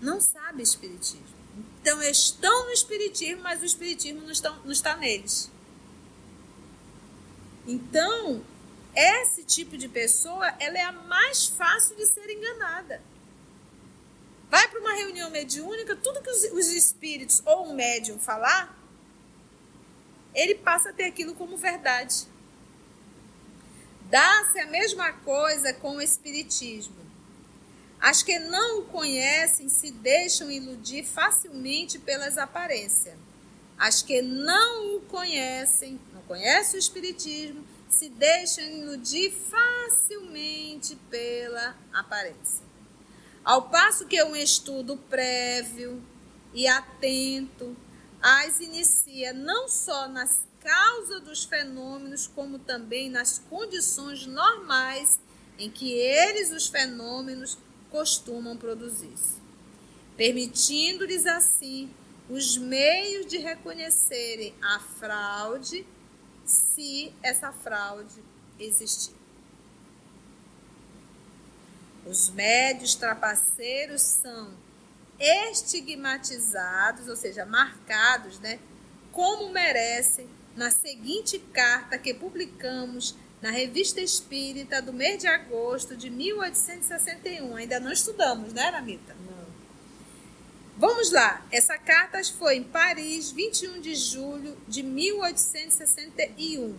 Não 0.00 0.20
sabe 0.20 0.62
espiritismo. 0.62 1.36
Então 1.80 2.00
estão 2.02 2.66
no 2.66 2.70
espiritismo, 2.70 3.42
mas 3.42 3.62
o 3.62 3.64
espiritismo 3.64 4.20
não 4.22 4.30
está, 4.30 4.50
não 4.64 4.72
está 4.72 4.96
neles. 4.96 5.50
Então, 7.66 8.44
esse 8.94 9.42
tipo 9.42 9.76
de 9.76 9.88
pessoa, 9.88 10.46
ela 10.60 10.78
é 10.78 10.82
a 10.82 10.92
mais 10.92 11.46
fácil 11.46 11.96
de 11.96 12.06
ser 12.06 12.30
enganada. 12.30 13.02
Vai 14.56 14.68
para 14.68 14.80
uma 14.80 14.94
reunião 14.94 15.28
mediúnica, 15.28 15.94
tudo 15.94 16.22
que 16.22 16.30
os, 16.30 16.44
os 16.44 16.68
espíritos 16.68 17.42
ou 17.44 17.68
um 17.68 17.74
médium 17.74 18.18
falar, 18.18 18.74
ele 20.34 20.54
passa 20.54 20.88
a 20.88 20.92
ter 20.94 21.04
aquilo 21.04 21.34
como 21.34 21.58
verdade. 21.58 22.26
Dá-se 24.08 24.58
a 24.60 24.64
mesma 24.64 25.12
coisa 25.12 25.74
com 25.74 25.96
o 25.96 26.00
espiritismo. 26.00 26.96
As 28.00 28.22
que 28.22 28.38
não 28.38 28.80
o 28.80 28.84
conhecem 28.86 29.68
se 29.68 29.90
deixam 29.90 30.50
iludir 30.50 31.04
facilmente 31.04 31.98
pelas 31.98 32.38
aparências. 32.38 33.14
As 33.76 34.00
que 34.00 34.22
não 34.22 34.96
o 34.96 35.00
conhecem, 35.02 36.00
não 36.14 36.22
conhecem 36.22 36.76
o 36.76 36.80
espiritismo, 36.80 37.62
se 37.90 38.08
deixam 38.08 38.64
iludir 38.64 39.32
facilmente 39.32 40.96
pela 41.10 41.76
aparência. 41.92 42.65
Ao 43.46 43.62
passo 43.68 44.08
que 44.08 44.20
um 44.24 44.34
estudo 44.34 44.96
prévio 45.08 46.02
e 46.52 46.66
atento 46.66 47.76
as 48.20 48.58
inicia 48.58 49.32
não 49.32 49.68
só 49.68 50.08
nas 50.08 50.48
causas 50.58 51.22
dos 51.22 51.44
fenômenos, 51.44 52.26
como 52.26 52.58
também 52.58 53.08
nas 53.08 53.38
condições 53.38 54.26
normais 54.26 55.20
em 55.60 55.70
que 55.70 55.92
eles, 55.92 56.50
os 56.50 56.66
fenômenos, 56.66 57.56
costumam 57.88 58.56
produzir-se, 58.56 59.40
permitindo-lhes 60.16 61.24
assim 61.24 61.88
os 62.28 62.56
meios 62.56 63.26
de 63.26 63.38
reconhecerem 63.38 64.52
a 64.60 64.80
fraude, 64.80 65.86
se 66.44 67.14
essa 67.22 67.52
fraude 67.52 68.24
existir. 68.58 69.15
Os 72.06 72.30
médios 72.30 72.94
trapaceiros 72.94 74.00
são 74.02 74.54
estigmatizados, 75.18 77.08
ou 77.08 77.16
seja, 77.16 77.44
marcados, 77.44 78.38
né, 78.38 78.58
como 79.12 79.50
merecem, 79.50 80.28
na 80.54 80.70
seguinte 80.70 81.38
carta 81.38 81.98
que 81.98 82.14
publicamos 82.14 83.14
na 83.42 83.50
Revista 83.50 84.00
Espírita 84.00 84.80
do 84.80 84.92
mês 84.92 85.18
de 85.18 85.26
agosto 85.26 85.96
de 85.96 86.08
1861. 86.08 87.56
Ainda 87.56 87.80
não 87.80 87.92
estudamos, 87.92 88.52
né, 88.52 88.70
Ramita? 88.70 89.14
Não. 89.14 89.46
Vamos 90.78 91.10
lá. 91.10 91.44
Essa 91.50 91.76
carta 91.76 92.22
foi 92.24 92.56
em 92.56 92.62
Paris, 92.62 93.30
21 93.30 93.80
de 93.80 93.94
julho 93.94 94.56
de 94.66 94.82
1861. 94.82 96.74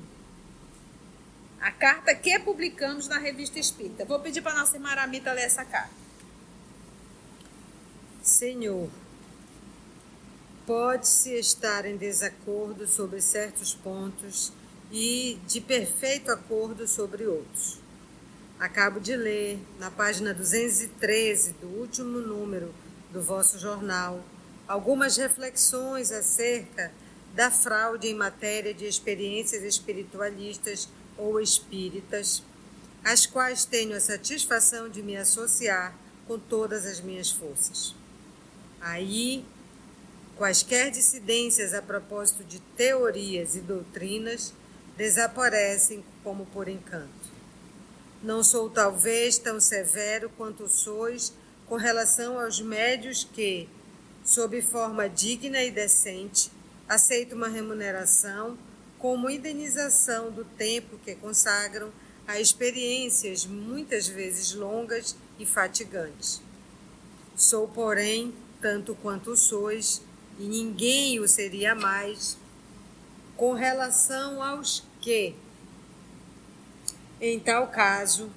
A 1.60 1.72
carta 1.72 2.14
que 2.14 2.38
publicamos 2.40 3.08
na 3.08 3.18
Revista 3.18 3.60
Espírita. 3.60 4.06
Vou 4.06 4.20
pedir 4.20 4.42
para 4.42 4.56
nossa 4.56 4.76
irmã 4.76 4.90
Aramita 4.90 5.34
ler 5.34 5.44
essa 5.44 5.66
carta. 5.66 5.94
Senhor, 8.22 8.90
pode-se 10.66 11.34
estar 11.34 11.86
em 11.86 11.98
desacordo 11.98 12.86
sobre 12.88 13.22
certos 13.22 13.74
pontos 13.74 14.52
e 14.92 15.40
de 15.48 15.62
perfeito 15.62 16.32
acordo 16.32 16.88
sobre 16.88 17.26
outros. 17.26 17.80
Acabo 18.60 19.00
de 19.00 19.16
ler, 19.16 19.60
na 19.80 19.90
página 19.90 20.34
213 20.34 21.54
do 21.54 21.68
último 21.68 22.20
número 22.20 22.74
do 23.12 23.22
vosso 23.22 23.58
jornal, 23.58 24.24
algumas 24.68 25.16
reflexões 25.18 26.12
acerca 26.12 26.92
da 27.34 27.50
fraude 27.52 28.08
em 28.08 28.16
matéria 28.16 28.74
de 28.74 28.86
experiências 28.86 29.64
espiritualistas 29.64 30.90
ou 31.18 31.40
espíritas, 31.40 32.44
às 33.04 33.26
quais 33.26 33.66
tenho 33.66 33.96
a 33.96 34.00
satisfação 34.00 34.90
de 34.90 35.02
me 35.02 35.16
associar 35.16 35.96
com 36.28 36.38
todas 36.38 36.86
as 36.86 37.00
minhas 37.00 37.32
forças. 37.32 37.96
Aí 38.82 39.46
Quaisquer 40.38 40.92
dissidências 40.92 41.74
a 41.74 41.82
propósito 41.82 42.44
de 42.44 42.60
teorias 42.60 43.56
e 43.56 43.60
doutrinas 43.60 44.54
desaparecem 44.96 46.06
como 46.24 46.46
por 46.46 46.68
encanto. 46.68 47.10
Não 48.22 48.44
sou 48.44 48.70
talvez 48.70 49.40
tão 49.40 49.60
severo 49.60 50.30
quanto 50.38 50.70
sois 50.70 51.34
com 51.66 51.76
relação 51.76 52.40
aos 52.40 52.62
médios 52.62 53.24
que, 53.24 53.68
sob 54.24 54.62
forma 54.62 55.10
digna 55.10 55.64
e 55.64 55.72
decente, 55.72 56.52
aceitam 56.88 57.36
uma 57.36 57.48
remuneração 57.48 58.56
como 59.00 59.30
indenização 59.30 60.32
do 60.32 60.44
tempo 60.44 60.98
que 61.04 61.16
consagram 61.16 61.92
a 62.27 62.39
experiências 62.39 63.46
muitas 63.46 64.08
vezes 64.08 64.54
longas 64.54 65.16
e 65.39 65.46
fatigantes. 65.46 66.42
Sou, 67.36 67.68
porém, 67.68 68.34
tanto 68.62 68.96
quanto 68.96 69.36
sois, 69.36 70.01
e 70.39 70.44
ninguém 70.44 71.20
o 71.20 71.27
seria 71.27 71.74
mais, 71.74 72.38
com 73.36 73.54
relação 73.54 74.42
aos 74.42 74.84
que, 75.00 75.36
em 77.22 77.39
tal 77.39 77.68
caso, 77.68 78.32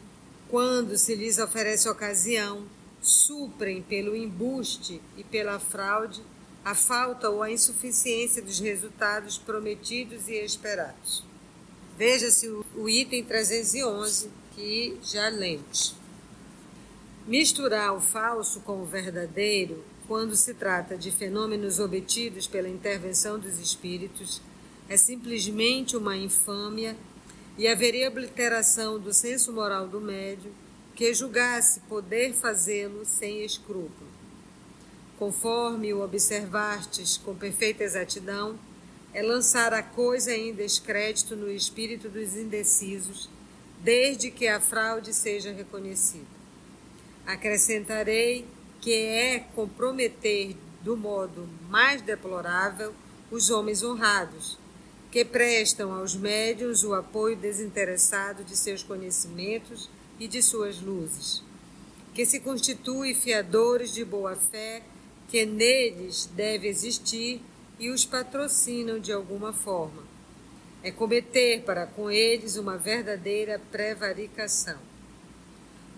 quando 0.49 0.97
se 0.97 1.14
lhes 1.14 1.38
oferece 1.38 1.88
ocasião, 1.88 2.67
suprem 3.00 3.83
pelo 3.83 4.14
embuste 4.14 5.00
e 5.17 5.25
pela 5.25 5.59
fraude 5.59 6.23
a 6.64 6.75
falta 6.75 7.31
ou 7.31 7.43
a 7.43 7.50
insuficiência 7.50 8.43
dos 8.43 8.59
resultados 8.59 9.38
prometidos 9.38 10.29
e 10.29 10.35
esperados. 10.35 11.25
Veja-se 11.97 12.49
o 12.49 12.88
item 12.88 13.25
311 13.25 14.31
que 14.55 14.99
já 15.02 15.29
lemos. 15.29 15.95
Misturar 17.26 17.95
o 17.95 18.00
falso 18.00 18.61
com 18.61 18.83
o 18.83 18.87
verdadeiro, 18.87 19.85
quando 20.09 20.35
se 20.35 20.55
trata 20.55 20.97
de 20.97 21.11
fenômenos 21.11 21.79
obtidos 21.79 22.47
pela 22.47 22.69
intervenção 22.69 23.38
dos 23.38 23.59
espíritos, 23.59 24.43
é 24.88 24.97
simplesmente 24.97 25.97
uma 25.97 26.17
infâmia 26.17 26.97
e 27.57 27.69
haveria 27.69 28.09
obliteração 28.09 28.99
do 28.99 29.12
senso 29.12 29.52
moral 29.52 29.87
do 29.87 30.00
médio 30.00 30.52
que 30.95 31.14
julgasse 31.14 31.81
poder 31.81 32.33
fazê-lo 32.33 33.05
sem 33.05 33.45
escrúpulo. 33.45 34.20
Conforme 35.21 35.93
o 35.93 36.03
observastes 36.03 37.19
com 37.19 37.35
perfeita 37.35 37.85
exatidão, 37.85 38.59
é 39.12 39.21
lançar 39.21 39.71
a 39.75 39.83
coisa 39.83 40.35
em 40.35 40.55
descrédito 40.55 41.37
no 41.37 41.50
espírito 41.50 42.09
dos 42.09 42.35
indecisos, 42.35 43.29
desde 43.85 44.31
que 44.31 44.49
a 44.49 44.59
fraude 44.59 45.12
seja 45.12 45.53
reconhecida. 45.53 46.25
Acrescentarei 47.27 48.47
que 48.81 48.95
é 48.95 49.41
comprometer 49.55 50.57
do 50.81 50.97
modo 50.97 51.47
mais 51.69 52.00
deplorável 52.00 52.95
os 53.31 53.50
homens 53.50 53.83
honrados, 53.83 54.59
que 55.12 55.23
prestam 55.23 55.93
aos 55.93 56.17
médiuns 56.17 56.83
o 56.83 56.95
apoio 56.95 57.37
desinteressado 57.37 58.43
de 58.43 58.57
seus 58.57 58.83
conhecimentos 58.83 59.91
e 60.19 60.27
de 60.27 60.43
suas 60.43 60.81
luzes, 60.81 61.43
que 62.15 62.25
se 62.25 62.41
constituem 62.41 63.15
fiadores 63.15 63.93
de 63.93 64.03
boa 64.03 64.35
fé 64.35 64.83
que 65.31 65.47
neles 65.47 66.29
deve 66.35 66.66
existir 66.66 67.40
e 67.79 67.88
os 67.88 68.05
patrocinam 68.05 68.99
de 68.99 69.12
alguma 69.12 69.53
forma. 69.53 70.03
É 70.83 70.90
cometer 70.90 71.62
para 71.62 71.87
com 71.87 72.11
eles 72.11 72.57
uma 72.57 72.77
verdadeira 72.77 73.61
prevaricação. 73.71 74.79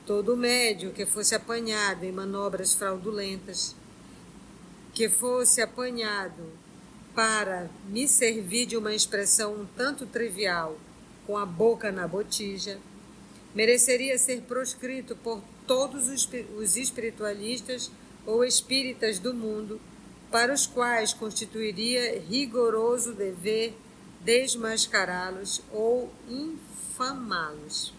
Todo 0.07 0.37
médio 0.37 0.93
que 0.93 1.07
fosse 1.07 1.35
apanhado 1.35 2.05
em 2.05 2.13
manobras 2.13 2.75
fraudulentas, 2.75 3.75
que 4.93 5.09
fosse 5.09 5.63
apanhado 5.63 6.53
para 7.15 7.71
me 7.89 8.07
servir 8.07 8.67
de 8.67 8.77
uma 8.77 8.95
expressão 8.95 9.55
um 9.55 9.65
tanto 9.65 10.05
trivial, 10.05 10.77
com 11.27 11.39
a 11.39 11.47
boca 11.47 11.91
na 11.91 12.07
botija, 12.07 12.79
mereceria 13.55 14.19
ser 14.19 14.43
proscrito 14.43 15.17
por 15.17 15.41
todos 15.67 16.09
os 16.09 16.77
espiritualistas 16.77 17.91
ou 18.27 18.45
espíritas 18.45 19.19
do 19.19 19.35
mundo 19.35 19.81
para 20.31 20.53
os 20.53 20.67
quais 20.67 21.13
constituiria 21.13 22.21
rigoroso 22.21 23.13
dever 23.13 23.75
desmascará-los 24.21 25.63
ou 25.71 26.11
infamá-los. 26.29 27.93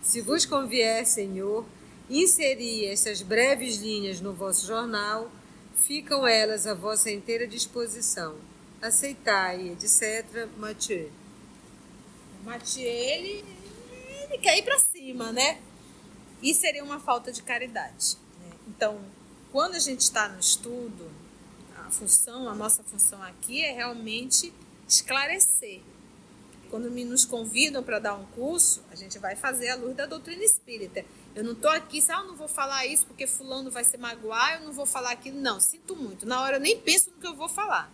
Se 0.00 0.20
vos 0.20 0.44
convier, 0.44 1.04
Senhor, 1.06 1.64
inserir 2.08 2.86
estas 2.86 3.22
breves 3.22 3.78
linhas 3.78 4.20
no 4.20 4.32
vosso 4.32 4.66
jornal, 4.66 5.30
ficam 5.74 6.26
elas 6.26 6.66
à 6.66 6.74
vossa 6.74 7.10
inteira 7.10 7.46
disposição. 7.46 8.36
Aceitai, 8.80 9.70
etc. 9.70 10.46
Mathieu. 10.58 11.10
Mathieu, 12.44 12.86
ele, 12.86 13.44
ele 14.24 14.38
quer 14.38 14.58
ir 14.58 14.62
para 14.62 14.78
cima, 14.78 15.32
né? 15.32 15.58
E 16.42 16.54
seria 16.54 16.84
uma 16.84 17.00
falta 17.00 17.32
de 17.32 17.42
caridade. 17.42 18.18
Né? 18.40 18.56
Então, 18.68 19.00
quando 19.54 19.76
a 19.76 19.78
gente 19.78 20.00
está 20.00 20.28
no 20.28 20.40
estudo, 20.40 21.08
função, 21.88 22.48
a 22.48 22.56
nossa 22.56 22.82
função 22.82 23.22
aqui 23.22 23.62
é 23.62 23.70
realmente 23.70 24.52
esclarecer. 24.88 25.80
Quando 26.70 26.90
me 26.90 27.04
nos 27.04 27.24
convidam 27.24 27.80
para 27.80 28.00
dar 28.00 28.14
um 28.14 28.26
curso, 28.32 28.82
a 28.90 28.96
gente 28.96 29.16
vai 29.16 29.36
fazer 29.36 29.68
a 29.68 29.76
luz 29.76 29.94
da 29.94 30.06
doutrina 30.06 30.42
espírita. 30.42 31.04
Eu 31.36 31.44
não 31.44 31.52
estou 31.52 31.70
aqui, 31.70 32.02
se 32.02 32.10
ah, 32.10 32.16
eu 32.16 32.26
não 32.26 32.34
vou 32.34 32.48
falar 32.48 32.84
isso 32.84 33.06
porque 33.06 33.28
fulano 33.28 33.70
vai 33.70 33.84
se 33.84 33.96
magoar, 33.96 34.54
eu 34.54 34.66
não 34.66 34.72
vou 34.72 34.86
falar 34.86 35.12
aquilo. 35.12 35.40
Não, 35.40 35.60
sinto 35.60 35.94
muito. 35.94 36.26
Na 36.26 36.42
hora 36.42 36.56
eu 36.56 36.60
nem 36.60 36.80
penso 36.80 37.10
no 37.10 37.20
que 37.20 37.26
eu 37.28 37.36
vou 37.36 37.48
falar. 37.48 37.92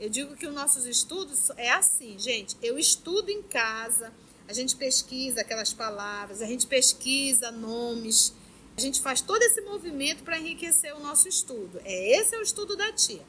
Eu 0.00 0.10
digo 0.10 0.34
que 0.34 0.48
os 0.48 0.52
nossos 0.52 0.84
estudos 0.84 1.50
é 1.50 1.70
assim, 1.70 2.18
gente. 2.18 2.56
Eu 2.60 2.76
estudo 2.76 3.30
em 3.30 3.40
casa, 3.40 4.12
a 4.48 4.52
gente 4.52 4.74
pesquisa 4.74 5.42
aquelas 5.42 5.72
palavras, 5.72 6.42
a 6.42 6.46
gente 6.46 6.66
pesquisa 6.66 7.52
nomes, 7.52 8.34
a 8.76 8.80
gente 8.80 9.00
faz 9.00 9.20
todo 9.20 9.42
esse 9.42 9.60
movimento 9.60 10.22
para 10.22 10.38
enriquecer 10.38 10.94
o 10.94 11.00
nosso 11.00 11.28
estudo. 11.28 11.80
É 11.84 12.18
esse 12.18 12.34
é 12.34 12.38
o 12.38 12.42
estudo 12.42 12.76
da 12.76 12.92
tia. 12.92 13.22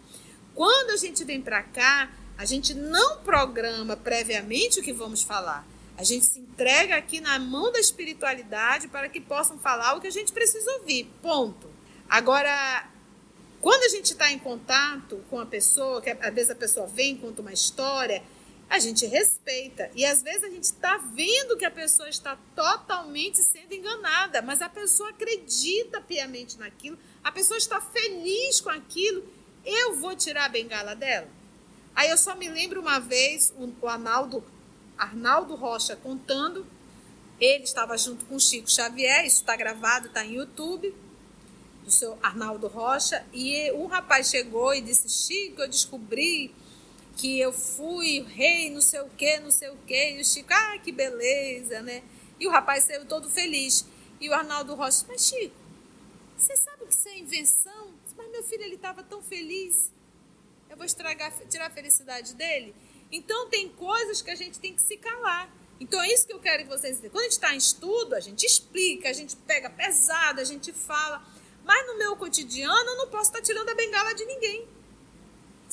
Quando 0.55 0.91
a 0.91 0.97
gente 0.97 1.23
vem 1.23 1.41
para 1.41 1.63
cá, 1.63 2.11
a 2.37 2.45
gente 2.45 2.73
não 2.73 3.17
programa 3.17 3.95
previamente 3.95 4.79
o 4.79 4.83
que 4.83 4.93
vamos 4.93 5.23
falar. 5.23 5.67
A 5.97 6.03
gente 6.03 6.25
se 6.25 6.39
entrega 6.39 6.95
aqui 6.95 7.21
na 7.21 7.37
mão 7.37 7.71
da 7.71 7.79
espiritualidade 7.79 8.87
para 8.87 9.09
que 9.09 9.19
possam 9.19 9.59
falar 9.59 9.95
o 9.95 10.01
que 10.01 10.07
a 10.07 10.11
gente 10.11 10.31
precisa 10.31 10.71
ouvir. 10.73 11.11
Ponto. 11.21 11.69
Agora, 12.09 12.89
quando 13.61 13.83
a 13.83 13.89
gente 13.89 14.11
está 14.11 14.31
em 14.31 14.39
contato 14.39 15.23
com 15.29 15.39
a 15.39 15.45
pessoa, 15.45 16.01
que 16.01 16.09
às 16.09 16.33
vezes 16.33 16.49
a 16.49 16.55
pessoa 16.55 16.87
vem, 16.87 17.15
conta 17.15 17.41
uma 17.41 17.53
história, 17.53 18.23
a 18.73 18.79
gente 18.79 19.05
respeita. 19.05 19.91
E 19.93 20.03
às 20.03 20.23
vezes 20.23 20.43
a 20.43 20.49
gente 20.49 20.63
está 20.63 20.97
vendo 20.97 21.55
que 21.55 21.63
a 21.63 21.69
pessoa 21.69 22.09
está 22.09 22.35
totalmente 22.55 23.37
sendo 23.37 23.71
enganada, 23.71 24.41
mas 24.41 24.63
a 24.63 24.67
pessoa 24.67 25.11
acredita 25.11 26.01
piamente 26.01 26.57
naquilo, 26.57 26.97
a 27.23 27.31
pessoa 27.31 27.55
está 27.55 27.79
feliz 27.79 28.59
com 28.61 28.71
aquilo. 28.71 29.23
Eu 29.63 29.95
vou 29.97 30.15
tirar 30.15 30.45
a 30.45 30.49
bengala 30.49 30.95
dela? 30.95 31.27
Aí 31.95 32.09
eu 32.09 32.17
só 32.17 32.35
me 32.35 32.49
lembro 32.49 32.81
uma 32.81 32.99
vez 32.99 33.53
o, 33.55 33.87
Arnaldo, 33.87 34.43
Arnaldo 34.97 35.53
Rocha 35.53 35.95
contando. 35.95 36.65
Ele 37.39 37.63
estava 37.63 37.95
junto 37.95 38.25
com 38.25 38.37
o 38.37 38.39
Chico 38.39 38.71
Xavier, 38.71 39.23
isso 39.23 39.41
está 39.41 39.55
gravado, 39.55 40.07
está 40.07 40.25
em 40.25 40.33
YouTube, 40.33 40.95
do 41.83 41.91
seu 41.91 42.17
Arnaldo 42.23 42.67
Rocha. 42.67 43.23
E 43.31 43.71
um 43.73 43.85
rapaz 43.85 44.31
chegou 44.31 44.73
e 44.73 44.81
disse: 44.81 45.07
Chico, 45.07 45.61
eu 45.61 45.69
descobri 45.69 46.51
que 47.15 47.39
eu 47.39 47.53
fui 47.53 48.21
rei, 48.21 48.69
não 48.69 48.81
sei 48.81 49.01
o 49.01 49.09
que, 49.09 49.39
não 49.39 49.51
sei 49.51 49.69
o 49.69 49.77
que. 49.77 50.11
E 50.15 50.21
o 50.21 50.25
Chico, 50.25 50.49
ah, 50.51 50.77
que 50.79 50.91
beleza, 50.91 51.81
né? 51.81 52.03
E 52.39 52.47
o 52.47 52.51
rapaz 52.51 52.83
saiu 52.85 53.05
todo 53.05 53.29
feliz. 53.29 53.85
E 54.19 54.29
o 54.29 54.33
Arnaldo 54.33 54.73
Rocha, 54.75 55.05
mas 55.07 55.27
Chico, 55.27 55.55
você 56.37 56.55
sabe 56.55 56.85
que 56.85 56.93
isso 56.93 57.07
é 57.07 57.17
invenção? 57.17 57.93
Mas 58.17 58.31
meu 58.31 58.43
filho, 58.43 58.63
ele 58.63 58.75
estava 58.75 59.03
tão 59.03 59.21
feliz. 59.21 59.91
Eu 60.69 60.77
vou 60.77 60.85
estragar, 60.85 61.31
tirar 61.49 61.67
a 61.67 61.69
felicidade 61.69 62.33
dele? 62.33 62.75
Então 63.11 63.47
tem 63.49 63.69
coisas 63.69 64.21
que 64.21 64.31
a 64.31 64.35
gente 64.35 64.59
tem 64.59 64.73
que 64.73 64.81
se 64.81 64.97
calar. 64.97 65.53
Então 65.79 66.01
é 66.01 66.07
isso 66.11 66.25
que 66.25 66.33
eu 66.33 66.39
quero 66.39 66.63
que 66.63 66.69
vocês 66.69 66.97
entendam. 66.97 67.11
Quando 67.11 67.21
a 67.21 67.25
gente 67.25 67.33
está 67.33 67.53
em 67.53 67.57
estudo, 67.57 68.15
a 68.15 68.19
gente 68.19 68.45
explica, 68.45 69.09
a 69.09 69.13
gente 69.13 69.35
pega 69.35 69.69
pesado, 69.69 70.39
a 70.41 70.43
gente 70.43 70.73
fala. 70.73 71.23
Mas 71.63 71.85
no 71.87 71.97
meu 71.97 72.15
cotidiano 72.15 72.89
eu 72.89 72.97
não 72.97 73.07
posso 73.07 73.29
estar 73.29 73.39
tá 73.39 73.45
tirando 73.45 73.69
a 73.69 73.75
bengala 73.75 74.13
de 74.13 74.25
ninguém. 74.25 74.67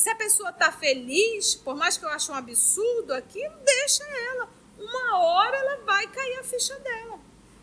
Se 0.01 0.09
a 0.09 0.15
pessoa 0.15 0.49
está 0.49 0.73
feliz, 0.73 1.55
por 1.57 1.77
mais 1.77 1.99
que 1.99 2.07
eu 2.07 2.09
ache 2.09 2.33
um 2.33 2.35
absurdo 2.35 3.13
aquilo, 3.13 3.55
deixa 3.63 4.03
ela. 4.03 4.49
Uma 4.79 5.19
hora 5.19 5.55
ela 5.55 5.77
vai 5.85 6.07
cair 6.07 6.39
a 6.39 6.43
ficha 6.43 6.75
dela. 6.79 7.21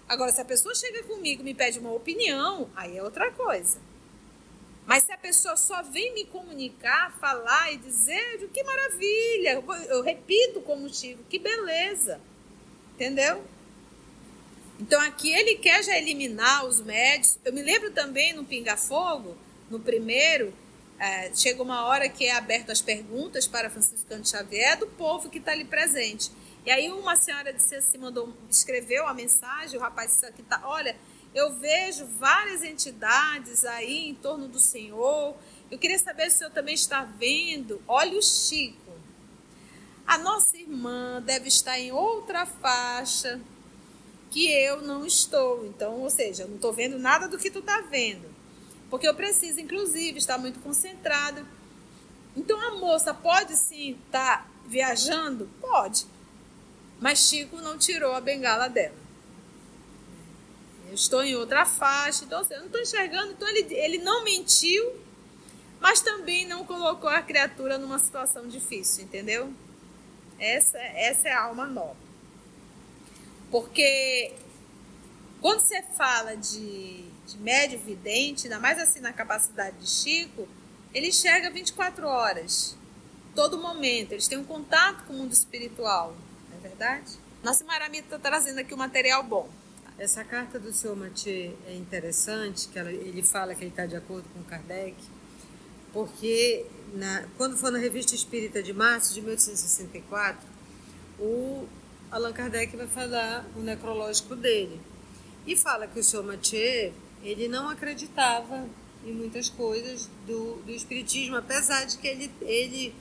Agora, 0.07 0.31
se 0.31 0.39
a 0.39 0.45
pessoa 0.45 0.75
chega 0.75 1.01
comigo 1.01 1.41
e 1.41 1.43
me 1.43 1.55
pede 1.55 1.79
uma 1.79 1.91
opinião, 1.91 2.69
aí 2.75 2.95
é 2.95 3.01
outra 3.01 3.31
coisa. 3.31 3.79
Mas 4.85 5.05
se 5.05 5.11
a 5.11 5.17
pessoa 5.17 5.57
só 5.57 5.81
vem 5.81 6.13
me 6.13 6.25
comunicar, 6.25 7.17
falar 7.19 7.73
e 7.73 7.77
dizer, 7.77 8.47
que 8.53 8.63
maravilha, 8.63 9.63
eu 9.89 10.03
repito 10.03 10.61
como 10.61 10.93
Chico, 10.93 11.23
que 11.27 11.39
beleza. 11.39 12.21
Entendeu? 12.93 13.43
Então 14.79 15.01
aqui 15.01 15.33
ele 15.33 15.55
quer 15.55 15.83
já 15.83 15.97
eliminar 15.97 16.67
os 16.67 16.81
médios. 16.81 17.39
Eu 17.43 17.51
me 17.51 17.63
lembro 17.63 17.89
também 17.93 18.31
no 18.33 18.45
Pinga 18.45 18.77
Fogo, 18.77 19.35
no 19.71 19.79
primeiro, 19.79 20.53
é, 20.99 21.31
chega 21.33 21.61
uma 21.61 21.85
hora 21.85 22.09
que 22.09 22.25
é 22.25 22.35
aberto 22.35 22.71
as 22.71 22.81
perguntas 22.81 23.47
para 23.47 23.69
Francisco 23.69 24.07
Canto 24.07 24.27
Xavier 24.27 24.77
do 24.77 24.87
povo 24.87 25.29
que 25.29 25.37
está 25.37 25.51
ali 25.51 25.65
presente. 25.65 26.31
E 26.65 26.71
aí 26.71 26.89
uma 26.91 27.15
senhora 27.15 27.53
disse 27.53 27.75
assim, 27.75 27.97
mandou, 27.97 28.33
escreveu 28.49 29.07
a 29.07 29.13
mensagem, 29.13 29.77
o 29.77 29.81
rapaz 29.81 30.11
disse 30.11 30.25
aqui 30.25 30.43
tá, 30.43 30.61
olha, 30.65 30.97
eu 31.33 31.53
vejo 31.53 32.05
várias 32.17 32.63
entidades 32.63 33.63
aí 33.63 34.09
em 34.09 34.15
torno 34.15 34.47
do 34.47 34.59
Senhor. 34.59 35.35
Eu 35.69 35.77
queria 35.77 35.99
saber 35.99 36.29
se 36.29 36.37
o 36.37 36.39
senhor 36.39 36.51
também 36.51 36.73
está 36.73 37.03
vendo. 37.03 37.81
Olha 37.87 38.17
o 38.17 38.21
Chico. 38.21 38.91
A 40.05 40.17
nossa 40.17 40.57
irmã 40.57 41.21
deve 41.21 41.47
estar 41.49 41.77
em 41.77 41.91
outra 41.91 42.45
faixa 42.45 43.39
que 44.31 44.49
eu 44.49 44.81
não 44.81 45.05
estou. 45.05 45.65
Então, 45.65 45.99
ou 46.01 46.09
seja, 46.09 46.43
eu 46.43 46.47
não 46.47 46.55
estou 46.55 46.73
vendo 46.73 46.97
nada 46.97 47.27
do 47.27 47.37
que 47.37 47.51
tu 47.51 47.59
está 47.59 47.81
vendo. 47.81 48.36
Porque 48.89 49.07
eu 49.07 49.13
preciso, 49.13 49.59
inclusive, 49.59 50.17
estar 50.17 50.37
muito 50.37 50.59
concentrada. 50.59 51.45
Então 52.35 52.59
a 52.61 52.75
moça 52.75 53.13
pode 53.13 53.55
sim 53.55 53.97
estar 54.05 54.49
viajando? 54.65 55.49
Pode. 55.59 56.05
Mas 56.99 57.27
Chico 57.27 57.57
não 57.57 57.77
tirou 57.77 58.13
a 58.13 58.21
bengala 58.21 58.67
dela. 58.67 58.95
Eu 60.87 60.93
estou 60.93 61.21
em 61.23 61.35
outra 61.35 61.65
faixa, 61.65 62.23
então 62.23 62.39
assim, 62.39 62.53
eu 62.53 62.59
não 62.59 62.67
estou 62.67 62.81
enxergando. 62.81 63.31
Então 63.33 63.47
ele, 63.47 63.73
ele 63.73 63.97
não 63.97 64.23
mentiu, 64.23 64.95
mas 65.79 66.01
também 66.01 66.47
não 66.47 66.65
colocou 66.65 67.09
a 67.09 67.21
criatura 67.21 67.77
numa 67.77 67.99
situação 67.99 68.47
difícil, 68.47 69.03
entendeu? 69.03 69.53
Essa, 70.39 70.77
essa 70.77 71.27
é 71.27 71.33
a 71.33 71.43
alma 71.43 71.65
nova. 71.65 71.97
Porque 73.51 74.33
quando 75.41 75.59
você 75.59 75.81
fala 75.81 76.35
de 76.35 77.05
de 77.27 77.37
médio 77.37 77.77
vidente, 77.79 78.47
ainda 78.47 78.59
mais 78.59 78.79
assim 78.79 78.99
na 79.01 79.11
capacidade 79.11 79.77
de 79.77 79.89
Chico, 79.89 80.47
ele 80.93 81.07
enxerga 81.09 81.51
24 81.51 82.07
horas, 82.07 82.77
todo 83.35 83.57
momento. 83.57 84.13
Eles 84.13 84.27
têm 84.27 84.37
um 84.37 84.45
contato 84.45 85.03
com 85.05 85.13
o 85.13 85.17
mundo 85.17 85.33
espiritual, 85.33 86.15
não 86.49 86.57
é 86.57 86.61
verdade? 86.61 87.11
Nossa 87.43 87.63
Maramita 87.65 88.15
está 88.15 88.17
trazendo 88.17 88.59
aqui 88.59 88.73
um 88.73 88.77
material 88.77 89.23
bom. 89.23 89.49
Essa 89.99 90.23
carta 90.23 90.57
do 90.59 90.71
seu 90.71 90.95
Mathieu 90.95 91.57
é 91.67 91.75
interessante, 91.75 92.67
que 92.69 92.79
ela, 92.79 92.91
ele 92.91 93.23
fala 93.23 93.53
que 93.53 93.61
ele 93.61 93.71
está 93.71 93.85
de 93.85 93.95
acordo 93.95 94.29
com 94.29 94.43
Kardec, 94.43 94.95
porque 95.91 96.65
na, 96.93 97.25
quando 97.35 97.57
for 97.57 97.71
na 97.71 97.79
Revista 97.79 98.15
Espírita 98.15 98.61
de 98.61 98.73
março 98.73 99.13
de 99.13 99.21
1864, 99.21 100.47
o 101.19 101.67
Allan 102.11 102.31
Kardec 102.31 102.75
vai 102.77 102.87
falar 102.87 103.45
o 103.55 103.59
necrológico 103.59 104.35
dele. 104.35 104.79
E 105.45 105.55
fala 105.55 105.87
que 105.87 105.99
o 105.99 106.03
seu 106.03 106.23
Mathieu 106.23 106.93
ele 107.23 107.47
não 107.47 107.69
acreditava 107.69 108.67
em 109.05 109.13
muitas 109.13 109.49
coisas 109.49 110.09
do, 110.25 110.55
do 110.65 110.71
espiritismo, 110.71 111.35
apesar 111.37 111.85
de 111.85 111.97
que 111.97 112.07
ele, 112.07 112.31
ele 112.41 112.93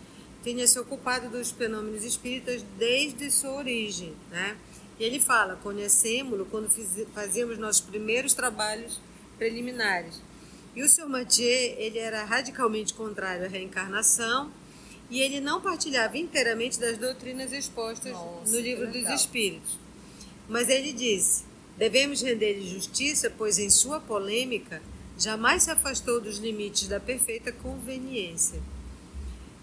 tinha 0.42 0.66
se 0.66 0.78
ocupado 0.78 1.28
dos 1.28 1.50
fenômenos 1.50 2.04
espíritas 2.04 2.62
desde 2.78 3.30
sua 3.30 3.52
origem, 3.54 4.14
né? 4.30 4.56
E 4.98 5.04
ele 5.04 5.20
fala, 5.20 5.56
conhecemos-lo 5.56 6.46
quando 6.46 6.70
fiz, 6.70 6.88
fazíamos 7.12 7.58
nossos 7.58 7.82
primeiros 7.82 8.32
trabalhos 8.32 9.00
preliminares. 9.36 10.22
E 10.74 10.82
o 10.82 10.88
Sr. 10.88 11.08
Mathieu, 11.08 11.74
ele 11.78 11.98
era 11.98 12.24
radicalmente 12.24 12.94
contrário 12.94 13.44
à 13.44 13.48
reencarnação 13.48 14.50
e 15.10 15.20
ele 15.20 15.40
não 15.40 15.60
partilhava 15.60 16.16
inteiramente 16.16 16.78
das 16.78 16.98
doutrinas 16.98 17.52
expostas 17.52 18.12
Nossa, 18.12 18.50
no 18.50 18.60
livro 18.60 18.86
dos 18.90 19.08
Espíritos. 19.08 19.78
Mas 20.48 20.68
ele 20.68 20.92
disse: 20.92 21.44
Devemos 21.76 22.22
render-lhe 22.22 22.66
justiça, 22.66 23.30
pois 23.36 23.58
em 23.58 23.68
sua 23.68 24.00
polêmica 24.00 24.82
jamais 25.18 25.64
se 25.64 25.70
afastou 25.70 26.20
dos 26.20 26.38
limites 26.38 26.88
da 26.88 26.98
perfeita 26.98 27.52
conveniência. 27.52 28.60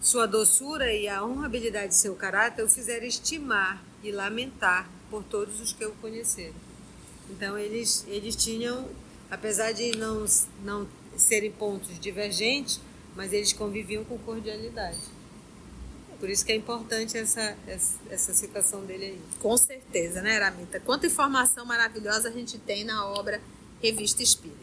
Sua 0.01 0.27
doçura 0.27 0.93
e 0.93 1.07
a 1.07 1.23
honrabilidade 1.23 1.89
de 1.89 1.95
seu 1.95 2.15
caráter 2.15 2.63
o 2.63 2.69
fizeram 2.69 3.05
estimar 3.05 3.83
e 4.03 4.11
lamentar 4.11 4.89
por 5.09 5.23
todos 5.23 5.59
os 5.61 5.73
que 5.73 5.85
o 5.85 5.91
conheceram. 5.93 6.55
Então 7.29 7.57
eles, 7.57 8.05
eles 8.07 8.35
tinham, 8.35 8.89
apesar 9.31 9.71
de 9.71 9.95
não, 9.97 10.25
não 10.63 10.87
serem 11.15 11.51
pontos 11.51 11.99
divergentes, 11.99 12.79
mas 13.15 13.31
eles 13.31 13.53
conviviam 13.53 14.03
com 14.03 14.17
cordialidade. 14.19 14.99
Por 16.23 16.29
isso 16.29 16.45
que 16.45 16.53
é 16.53 16.55
importante 16.55 17.17
essa, 17.17 17.53
essa, 17.67 17.99
essa 18.09 18.33
citação 18.33 18.85
dele 18.85 19.05
aí. 19.07 19.21
Com 19.41 19.57
certeza, 19.57 20.21
né, 20.21 20.37
Ramita? 20.37 20.79
Quanta 20.79 21.05
informação 21.05 21.65
maravilhosa 21.65 22.29
a 22.29 22.31
gente 22.31 22.57
tem 22.57 22.85
na 22.85 23.05
obra 23.07 23.41
Revista 23.81 24.23
Espírita. 24.23 24.61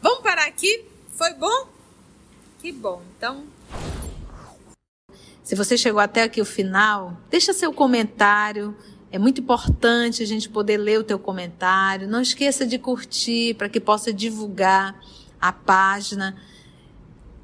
Vamos 0.00 0.20
parar 0.20 0.46
aqui? 0.46 0.84
Foi 1.16 1.34
bom? 1.34 1.66
Que 2.60 2.70
bom. 2.70 3.02
Então, 3.16 3.44
se 5.42 5.56
você 5.56 5.76
chegou 5.76 5.98
até 6.00 6.22
aqui 6.22 6.40
o 6.40 6.44
final, 6.44 7.16
deixa 7.28 7.52
seu 7.52 7.72
comentário. 7.72 8.72
É 9.10 9.18
muito 9.18 9.40
importante 9.40 10.22
a 10.22 10.26
gente 10.26 10.48
poder 10.48 10.76
ler 10.76 11.00
o 11.00 11.02
teu 11.02 11.18
comentário. 11.18 12.06
Não 12.06 12.20
esqueça 12.20 12.64
de 12.64 12.78
curtir 12.78 13.54
para 13.54 13.68
que 13.68 13.80
possa 13.80 14.12
divulgar 14.12 14.94
a 15.40 15.52
página 15.52 16.40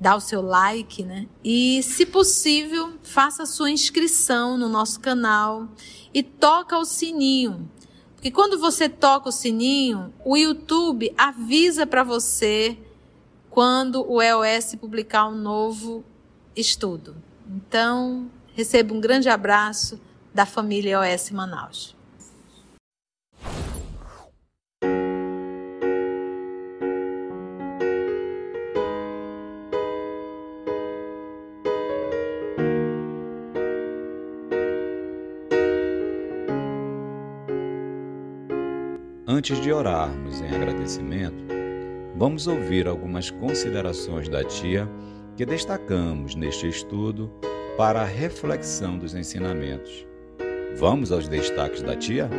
dá 0.04 0.14
o 0.14 0.20
seu 0.20 0.42
like, 0.42 1.02
né? 1.02 1.26
E, 1.42 1.82
se 1.82 2.04
possível, 2.04 2.92
faça 3.02 3.44
a 3.44 3.46
sua 3.46 3.70
inscrição 3.70 4.58
no 4.58 4.68
nosso 4.68 5.00
canal 5.00 5.66
e 6.12 6.22
toca 6.22 6.76
o 6.76 6.84
sininho. 6.84 7.70
Porque 8.14 8.30
quando 8.30 8.58
você 8.58 8.86
toca 8.86 9.30
o 9.30 9.32
sininho, 9.32 10.12
o 10.22 10.36
YouTube 10.36 11.10
avisa 11.16 11.86
para 11.86 12.04
você 12.04 12.76
quando 13.48 14.04
o 14.06 14.20
EOS 14.20 14.74
publicar 14.74 15.26
um 15.26 15.36
novo 15.36 16.04
estudo. 16.54 17.16
Então, 17.48 18.30
receba 18.54 18.92
um 18.92 19.00
grande 19.00 19.30
abraço 19.30 19.98
da 20.34 20.44
família 20.44 20.98
EOS 21.02 21.30
Manaus. 21.30 21.93
Antes 39.36 39.60
de 39.60 39.72
orarmos 39.72 40.40
em 40.40 40.46
agradecimento, 40.46 41.44
vamos 42.14 42.46
ouvir 42.46 42.86
algumas 42.86 43.32
considerações 43.32 44.28
da 44.28 44.44
tia 44.44 44.88
que 45.36 45.44
destacamos 45.44 46.36
neste 46.36 46.68
estudo 46.68 47.32
para 47.76 48.02
a 48.02 48.04
reflexão 48.04 48.96
dos 48.96 49.12
ensinamentos. 49.12 50.06
Vamos 50.76 51.10
aos 51.10 51.26
destaques 51.26 51.82
da 51.82 51.96
tia? 51.96 52.30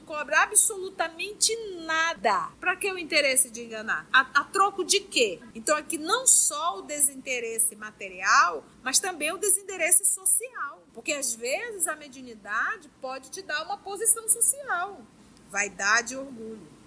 Cobra 0.00 0.42
absolutamente 0.42 1.54
nada. 1.84 2.50
Para 2.60 2.76
que 2.76 2.90
o 2.90 2.98
interesse 2.98 3.50
de 3.50 3.64
enganar? 3.64 4.06
A, 4.12 4.20
a, 4.20 4.44
troco 4.44 4.84
de 4.84 5.00
quê? 5.00 5.40
Então 5.54 5.76
aqui 5.76 5.98
não 5.98 6.26
só 6.26 6.78
o 6.78 6.82
desinteresse 6.82 7.74
material, 7.74 8.64
mas 8.82 8.98
também 8.98 9.32
o 9.32 9.38
desinteresse 9.38 10.04
social. 10.04 10.82
Porque 10.94 11.12
às 11.12 11.34
vezes 11.34 11.86
a 11.86 11.96
mediunidade 11.96 12.88
pode 13.00 13.30
te 13.30 13.42
dar 13.42 13.64
uma 13.64 13.78
posição 13.78 14.28
social. 14.28 15.00
Vaidade 15.50 16.14
e 16.14 16.16
orgulho. 16.16 16.78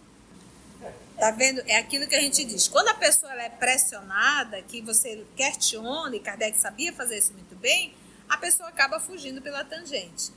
Tá 1.17 1.29
vendo? 1.31 1.61
É 1.67 1.77
aquilo 1.77 2.07
que 2.07 2.15
a 2.15 2.21
gente 2.21 2.43
diz. 2.43 2.67
Quando 2.67 2.87
a 2.87 2.93
pessoa 2.93 3.33
é 3.33 3.49
pressionada, 3.49 4.61
que 4.63 4.81
você 4.81 5.25
questiona, 5.35 6.15
e 6.15 6.19
Kardec 6.19 6.57
sabia 6.57 6.91
fazer 6.93 7.17
isso 7.17 7.33
muito 7.33 7.55
bem, 7.55 7.93
a 8.27 8.37
pessoa 8.37 8.69
acaba 8.69 8.99
fugindo 8.99 9.41
pela 9.41 9.63
tangente. 9.63 10.31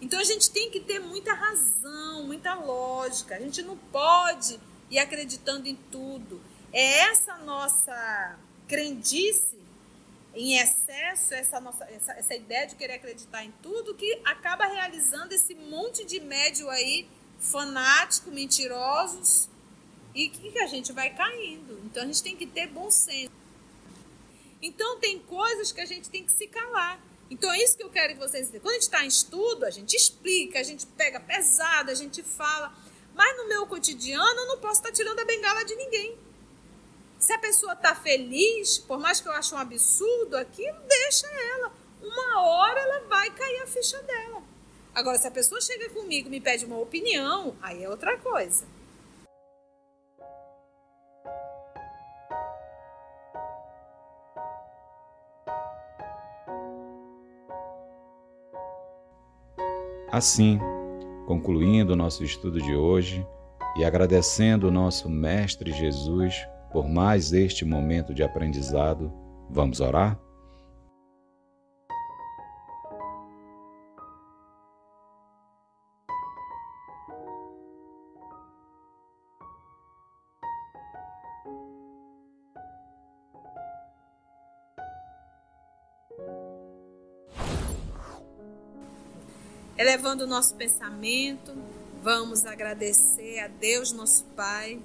Então 0.00 0.18
a 0.18 0.24
gente 0.24 0.50
tem 0.50 0.70
que 0.70 0.80
ter 0.80 0.98
muita 0.98 1.32
razão, 1.34 2.24
muita 2.24 2.54
lógica. 2.54 3.36
A 3.36 3.40
gente 3.40 3.62
não 3.62 3.76
pode 3.76 4.58
ir 4.90 4.98
acreditando 4.98 5.68
em 5.68 5.76
tudo. 5.90 6.40
É 6.72 7.00
essa 7.10 7.36
nossa 7.38 8.38
crendice 8.66 9.58
em 10.34 10.58
excesso, 10.58 11.34
essa, 11.34 11.60
nossa, 11.60 11.84
essa, 11.84 12.12
essa 12.12 12.34
ideia 12.34 12.66
de 12.66 12.76
querer 12.76 12.94
acreditar 12.94 13.44
em 13.44 13.52
tudo, 13.62 13.94
que 13.94 14.20
acaba 14.24 14.64
realizando 14.66 15.32
esse 15.32 15.54
monte 15.54 16.04
de 16.04 16.20
médio 16.20 16.70
aí, 16.70 17.08
fanático, 17.40 18.30
mentirosos, 18.30 19.48
e 20.14 20.28
que 20.28 20.58
a 20.60 20.66
gente 20.66 20.92
vai 20.92 21.10
caindo. 21.10 21.80
Então 21.84 22.02
a 22.02 22.06
gente 22.06 22.22
tem 22.22 22.36
que 22.36 22.46
ter 22.46 22.68
bom 22.68 22.90
senso. 22.90 23.32
Então 24.62 24.98
tem 25.00 25.18
coisas 25.18 25.72
que 25.72 25.80
a 25.80 25.86
gente 25.86 26.08
tem 26.08 26.24
que 26.24 26.32
se 26.32 26.46
calar. 26.46 27.00
Então 27.30 27.50
é 27.52 27.62
isso 27.62 27.76
que 27.76 27.84
eu 27.84 27.90
quero 27.90 28.14
que 28.14 28.18
vocês 28.18 28.48
entendam. 28.48 28.62
Quando 28.62 28.72
a 28.72 28.74
gente 28.74 28.82
está 28.82 29.04
em 29.04 29.08
estudo, 29.08 29.64
a 29.64 29.70
gente 29.70 29.96
explica, 29.96 30.58
a 30.58 30.64
gente 30.64 30.84
pega 30.84 31.20
pesado, 31.20 31.90
a 31.90 31.94
gente 31.94 32.22
fala. 32.24 32.74
Mas 33.14 33.36
no 33.36 33.48
meu 33.48 33.66
cotidiano 33.66 34.40
eu 34.40 34.46
não 34.48 34.58
posso 34.58 34.80
estar 34.80 34.88
tá 34.88 34.94
tirando 34.94 35.20
a 35.20 35.24
bengala 35.24 35.64
de 35.64 35.76
ninguém. 35.76 36.18
Se 37.18 37.32
a 37.32 37.38
pessoa 37.38 37.74
está 37.74 37.94
feliz, 37.94 38.78
por 38.78 38.98
mais 38.98 39.20
que 39.20 39.28
eu 39.28 39.32
ache 39.32 39.54
um 39.54 39.58
absurdo 39.58 40.36
aquilo, 40.36 40.76
deixa 40.88 41.26
ela. 41.28 41.72
Uma 42.02 42.42
hora 42.42 42.80
ela 42.80 43.00
vai 43.08 43.30
cair 43.30 43.62
a 43.62 43.66
ficha 43.66 44.02
dela. 44.02 44.42
Agora, 44.94 45.18
se 45.18 45.28
a 45.28 45.30
pessoa 45.30 45.60
chega 45.60 45.88
comigo 45.90 46.28
e 46.28 46.30
me 46.30 46.40
pede 46.40 46.64
uma 46.64 46.78
opinião, 46.78 47.56
aí 47.62 47.84
é 47.84 47.88
outra 47.88 48.18
coisa. 48.18 48.66
Assim, 60.12 60.58
concluindo 61.26 61.92
o 61.92 61.96
nosso 61.96 62.24
estudo 62.24 62.60
de 62.60 62.74
hoje 62.74 63.24
e 63.76 63.84
agradecendo 63.84 64.66
o 64.66 64.70
nosso 64.70 65.08
Mestre 65.08 65.72
Jesus 65.72 66.34
por 66.72 66.88
mais 66.88 67.32
este 67.32 67.64
momento 67.64 68.12
de 68.12 68.22
aprendizado, 68.22 69.12
vamos 69.48 69.80
orar? 69.80 70.18
Elevando 90.10 90.24
o 90.24 90.26
nosso 90.26 90.56
pensamento, 90.56 91.54
vamos 92.02 92.44
agradecer 92.44 93.38
a 93.38 93.46
Deus, 93.46 93.92
nosso 93.92 94.24
Pai, 94.34 94.82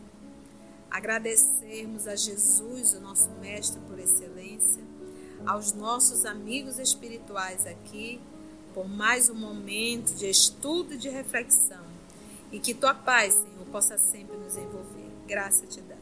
agradecermos 0.92 2.08
a 2.08 2.16
Jesus, 2.16 2.94
o 2.94 3.00
nosso 3.00 3.32
Mestre 3.42 3.82
por 3.88 3.98
excelência, 3.98 4.84
aos 5.44 5.74
nossos 5.74 6.26
amigos 6.26 6.78
espirituais 6.78 7.66
aqui, 7.66 8.22
por 8.72 8.88
mais 8.88 9.28
um 9.28 9.34
momento 9.34 10.14
de 10.14 10.30
estudo 10.30 10.94
e 10.94 10.98
de 10.98 11.10
reflexão. 11.10 11.84
E 12.52 12.60
que 12.60 12.76
tua 12.76 12.94
paz, 12.94 13.34
Senhor, 13.34 13.66
possa 13.72 13.98
sempre 13.98 14.38
nos 14.38 14.56
envolver. 14.56 15.10
Graça 15.26 15.66
te 15.66 15.82
damos. 15.82 15.95